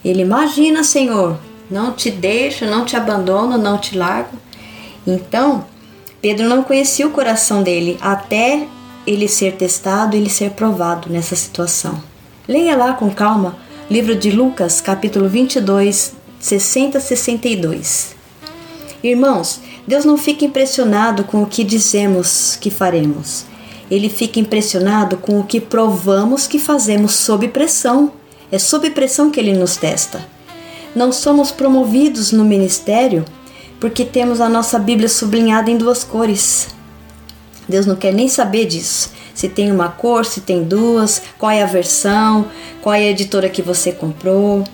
[0.05, 1.37] Ele imagina, Senhor,
[1.69, 4.39] não te deixo, não te abandono, não te largo.
[5.05, 5.65] Então,
[6.23, 8.69] Pedro não conhecia o coração dele até
[9.05, 12.01] ele ser testado, ele ser provado nessa situação.
[12.49, 13.57] Leia lá com calma,
[13.89, 18.17] livro de Lucas, capítulo 22, 60 a 62.
[19.03, 23.45] Irmãos, Deus não fica impressionado com o que dizemos que faremos.
[23.89, 28.13] Ele fica impressionado com o que provamos que fazemos sob pressão.
[28.51, 30.27] É sob pressão que ele nos testa.
[30.95, 33.25] Não somos promovidos no ministério
[33.79, 36.69] porque temos a nossa Bíblia sublinhada em duas cores.
[37.69, 39.13] Deus não quer nem saber disso.
[39.37, 42.47] Se tem uma cor, se tem duas, qual é a versão,
[42.81, 44.65] qual é a editora que você comprou.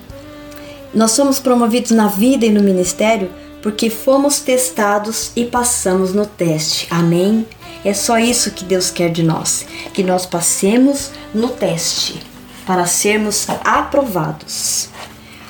[0.94, 3.28] Nós somos promovidos na vida e no ministério
[3.60, 6.86] porque fomos testados e passamos no teste.
[6.90, 7.44] Amém?
[7.84, 12.22] É só isso que Deus quer de nós, que nós passemos no teste
[12.64, 14.88] para sermos aprovados.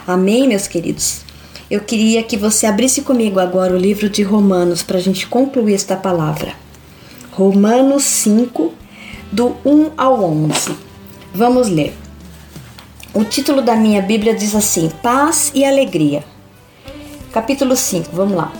[0.06, 1.20] Amém, meus queridos?
[1.70, 5.74] Eu queria que você abrisse comigo agora o livro de Romanos para a gente concluir
[5.74, 6.55] esta palavra.
[7.30, 8.72] Romanos 5,
[9.33, 10.77] do 1 ao 11.
[11.35, 11.97] Vamos ler.
[13.15, 16.23] O título da minha Bíblia diz assim: Paz e Alegria.
[17.33, 18.53] Capítulo 5, vamos lá.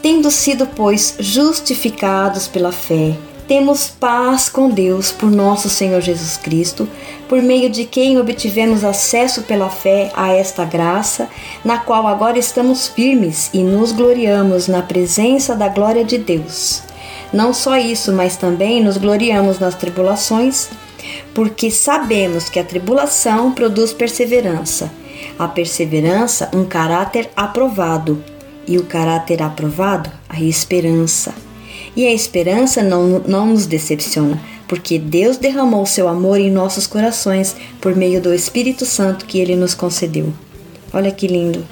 [0.00, 3.14] Tendo sido, pois, justificados pela fé,
[3.46, 6.88] temos paz com Deus por nosso Senhor Jesus Cristo,
[7.28, 11.28] por meio de quem obtivemos acesso pela fé a esta graça,
[11.64, 16.85] na qual agora estamos firmes e nos gloriamos na presença da glória de Deus.
[17.36, 20.70] Não só isso, mas também nos gloriamos nas tribulações,
[21.34, 24.90] porque sabemos que a tribulação produz perseverança,
[25.38, 28.24] a perseverança, um caráter aprovado,
[28.66, 31.34] e o caráter aprovado, a esperança.
[31.94, 37.54] E a esperança não, não nos decepciona, porque Deus derramou seu amor em nossos corações
[37.82, 40.32] por meio do Espírito Santo que ele nos concedeu.
[40.90, 41.66] Olha que lindo.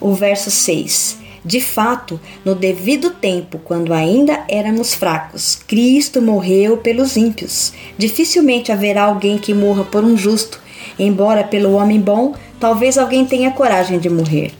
[0.00, 1.23] O verso 6.
[1.44, 7.74] De fato, no devido tempo, quando ainda éramos fracos, Cristo morreu pelos ímpios.
[7.98, 10.58] Dificilmente haverá alguém que morra por um justo,
[10.98, 14.52] embora pelo homem bom, talvez alguém tenha coragem de morrer.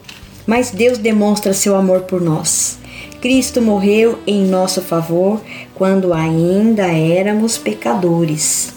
[0.45, 2.77] Mas Deus demonstra seu amor por nós.
[3.19, 5.41] Cristo morreu em nosso favor
[5.73, 8.71] quando ainda éramos pecadores.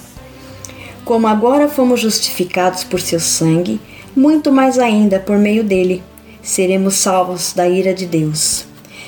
[1.04, 3.78] Como agora fomos justificados por seu sangue,
[4.16, 6.02] muito mais ainda por meio dele
[6.48, 8.64] seremos salvos da ira de Deus.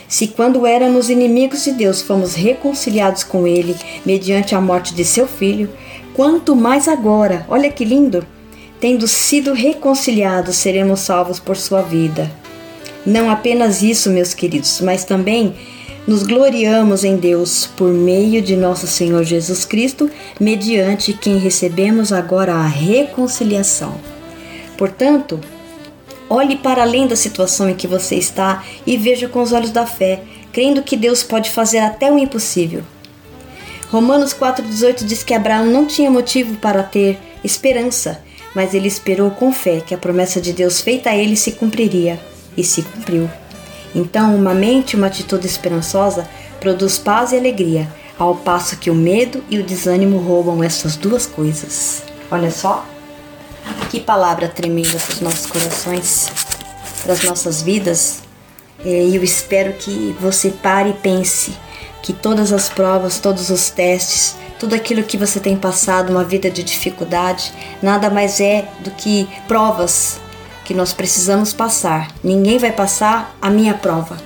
[0.07, 5.27] Se quando éramos inimigos de Deus fomos reconciliados com ele mediante a morte de seu
[5.27, 5.71] filho,
[6.13, 8.27] quanto mais agora, olha que lindo,
[8.79, 12.31] tendo sido reconciliados, seremos salvos por sua vida.
[13.07, 15.55] Não apenas isso, meus queridos, mas também
[16.07, 22.53] nos gloriamos em Deus por meio de nosso Senhor Jesus Cristo, mediante quem recebemos agora
[22.53, 23.95] a reconciliação.
[24.77, 25.41] Portanto,
[26.31, 29.85] olhe para além da situação em que você está e veja com os olhos da
[29.85, 32.83] fé, crendo que Deus pode fazer até o impossível.
[33.91, 38.23] Romanos 4,18 diz que Abraão não tinha motivo para ter esperança,
[38.55, 42.21] mas ele esperou com fé que a promessa de Deus feita a ele se cumpriria
[42.57, 43.29] e se cumpriu.
[43.93, 46.29] Então, uma mente, uma atitude esperançosa
[46.61, 51.27] produz paz e alegria, ao passo que o medo e o desânimo roubam essas duas
[51.27, 52.05] coisas.
[52.31, 52.87] Olha só,
[53.91, 56.31] que palavra tremenda para os nossos corações,
[57.03, 58.23] para as nossas vidas.
[58.85, 61.53] É, e eu espero que você pare e pense
[62.03, 66.51] que todas as provas, todos os testes, tudo aquilo que você tem passado, uma vida
[66.51, 67.53] de dificuldade,
[67.83, 70.19] nada mais é do que provas
[70.65, 72.09] que nós precisamos passar.
[72.23, 74.19] Ninguém vai passar a minha prova.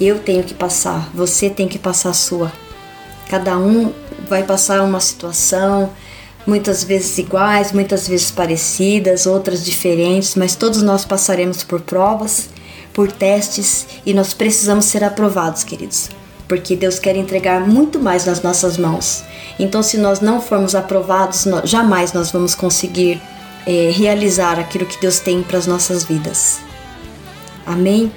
[0.00, 2.52] Eu tenho que passar, você tem que passar a sua.
[3.28, 3.92] Cada um
[4.28, 5.90] vai passar uma situação,
[6.46, 12.48] muitas vezes iguais, muitas vezes parecidas, outras diferentes, mas todos nós passaremos por provas,
[12.92, 16.10] por testes e nós precisamos ser aprovados, queridos,
[16.48, 19.24] porque Deus quer entregar muito mais nas nossas mãos.
[19.58, 23.20] Então, se nós não formos aprovados, jamais nós vamos conseguir
[23.66, 26.58] é, realizar aquilo que Deus tem para as nossas vidas.
[27.64, 28.12] Amém?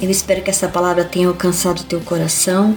[0.00, 2.76] Eu espero que essa palavra tenha alcançado o teu coração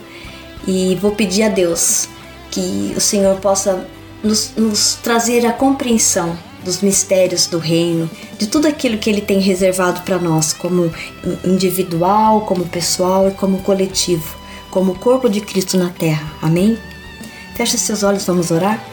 [0.68, 2.08] e vou pedir a Deus
[2.52, 3.86] que o Senhor possa
[4.24, 9.40] nos, nos trazer a compreensão dos mistérios do reino, de tudo aquilo que Ele tem
[9.40, 10.92] reservado para nós, como
[11.44, 14.36] individual, como pessoal e como coletivo,
[14.72, 16.26] como corpo de Cristo na terra.
[16.42, 16.78] Amém?
[17.56, 18.84] Feche seus olhos, vamos orar?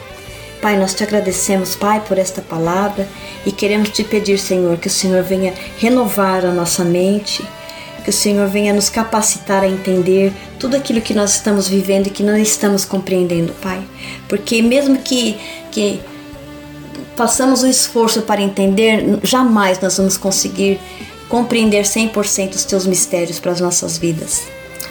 [0.61, 3.07] Pai, nós te agradecemos, Pai, por esta palavra
[3.45, 7.43] e queremos te pedir, Senhor, que o Senhor venha renovar a nossa mente,
[8.03, 12.09] que o Senhor venha nos capacitar a entender tudo aquilo que nós estamos vivendo e
[12.09, 13.81] que não estamos compreendendo, Pai.
[14.27, 15.37] Porque mesmo que,
[15.71, 15.99] que
[17.15, 20.79] façamos um esforço para entender, jamais nós vamos conseguir
[21.29, 24.43] compreender 100% os teus mistérios para as nossas vidas.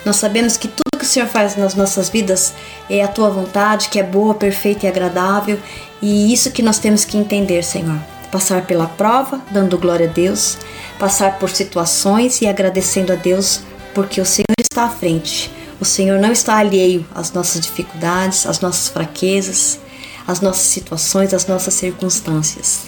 [0.04, 2.54] Nós sabemos que tudo que o Senhor faz nas nossas vidas
[2.88, 5.58] é a tua vontade, que é boa, perfeita e agradável,
[6.00, 7.98] e isso que nós temos que entender, Senhor.
[8.30, 10.56] Passar pela prova, dando glória a Deus,
[10.98, 13.60] passar por situações e agradecendo a Deus,
[13.94, 15.50] porque o Senhor está à frente.
[15.80, 19.80] O Senhor não está alheio às nossas dificuldades, às nossas fraquezas,
[20.26, 22.82] às nossas situações, às nossas circunstâncias.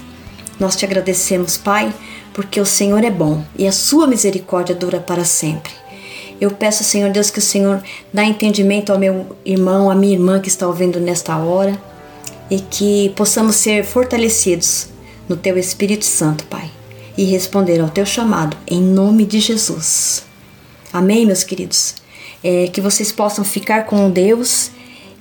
[0.61, 1.93] Nós te agradecemos, Pai,
[2.33, 5.73] porque o Senhor é bom e a sua misericórdia dura para sempre.
[6.41, 7.83] Eu peço, Senhor Deus, que o Senhor
[8.13, 11.77] dá entendimento ao meu irmão, à minha irmã que está ouvindo nesta hora
[12.51, 14.92] e que possamos ser fortalecidos
[15.29, 16.71] no teu Espírito Santo, Pai,
[17.17, 20.25] e responder ao teu chamado em nome de Jesus.
[20.93, 21.95] Amém, meus queridos?
[22.43, 24.71] É, que vocês possam ficar com Deus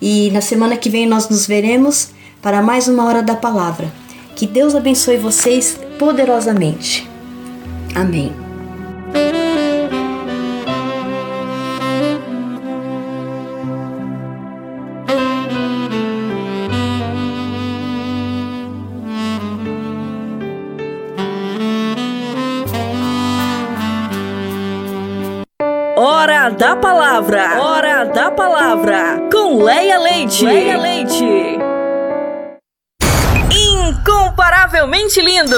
[0.02, 2.10] e na semana que vem nós nos veremos
[2.41, 3.91] para mais uma hora da palavra.
[4.36, 7.07] Que Deus abençoe vocês poderosamente.
[7.94, 8.34] Amém.
[26.91, 27.61] Palavra.
[27.61, 29.30] Hora da palavra.
[29.31, 30.45] Com Leia Leite.
[30.45, 31.57] Leia Leite.
[33.49, 35.57] Incomparavelmente lindo.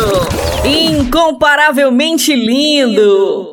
[0.63, 3.52] Incomparavelmente lindo.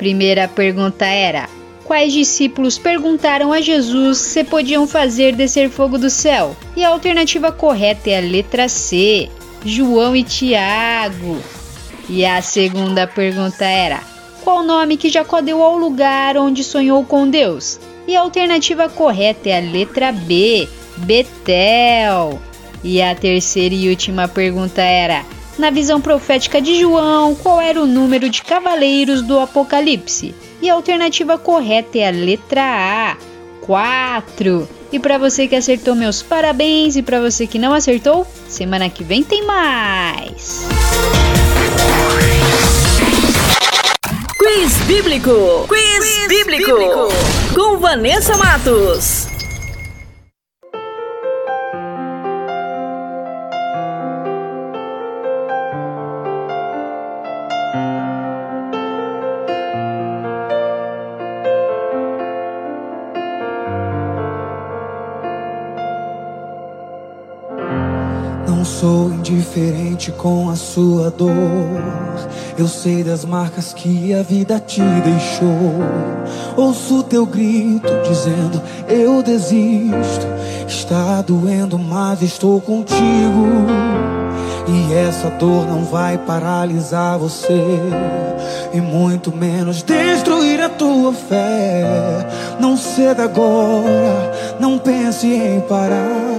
[0.00, 1.46] Primeira pergunta era:
[1.84, 6.56] Quais discípulos perguntaram a Jesus se podiam fazer descer fogo do céu?
[6.74, 9.28] E a alternativa correta é a letra C:
[9.62, 11.38] João e Tiago.
[12.08, 14.00] E a segunda pergunta era:
[14.42, 17.78] Qual o nome que Jacó deu ao lugar onde sonhou com Deus?
[18.08, 20.66] E a alternativa correta é a letra B:
[20.96, 22.40] Betel.
[22.82, 25.26] E a terceira e última pergunta era:
[25.60, 30.34] Na visão profética de João, qual era o número de cavaleiros do Apocalipse?
[30.62, 33.16] E a alternativa correta é a letra A:
[33.60, 34.66] 4.
[34.90, 36.96] E para você que acertou, meus parabéns.
[36.96, 40.64] E para você que não acertou, semana que vem tem mais.
[44.38, 45.68] Quiz Bíblico.
[45.68, 46.72] Quiz, bíblico.
[47.54, 49.29] Com Vanessa Matos.
[69.30, 71.30] Sou indiferente com a sua dor.
[72.58, 75.78] Eu sei das marcas que a vida te deixou.
[76.56, 80.26] Ouço teu grito dizendo: Eu desisto.
[80.66, 83.46] Está doendo, mas estou contigo.
[84.68, 87.64] E essa dor não vai paralisar você.
[88.72, 92.26] E muito menos destruir a tua fé.
[92.58, 96.29] Não ceda agora, não pense em parar.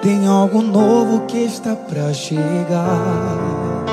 [0.00, 3.88] Tem algo novo que está pra chegar.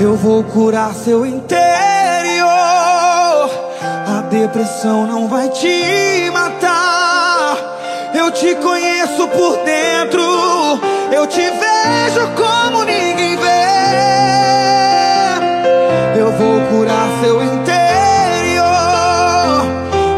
[0.00, 1.60] Eu vou curar seu interior.
[4.08, 7.58] A depressão não vai te matar.
[8.14, 10.22] Eu te conheço por dentro.
[11.12, 13.50] Eu te vejo como ninguém vê.
[16.18, 17.60] Eu vou curar seu interior.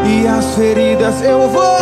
[0.05, 1.72] E as feridas eu vou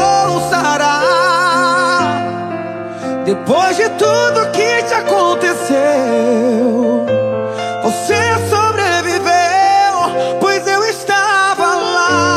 [3.31, 5.79] Depois de tudo que te aconteceu,
[7.81, 8.17] você
[8.49, 9.21] sobreviveu,
[10.41, 12.31] pois eu estava lá.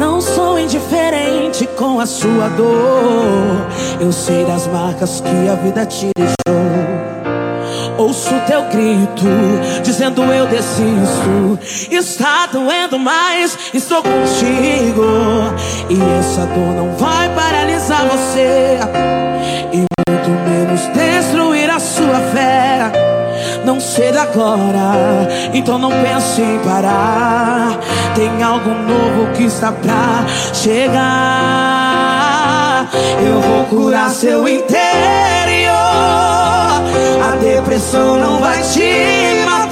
[0.00, 3.68] Não sou indiferente com a sua dor.
[4.00, 6.41] Eu sei das marcas que a vida te deixou.
[8.32, 9.26] Ouço teu grito,
[9.82, 11.58] dizendo eu desisto.
[11.90, 15.04] Está doendo mais, estou contigo.
[15.90, 18.78] E essa dor não vai paralisar você.
[19.72, 22.90] E muito menos destruir a sua fé.
[23.66, 27.78] Não cedo agora, então não pense em parar.
[28.14, 31.02] Tem algo novo que está pra chegar.
[33.24, 35.41] Eu vou curar seu interior.
[37.54, 39.71] Depressão não vai te matar.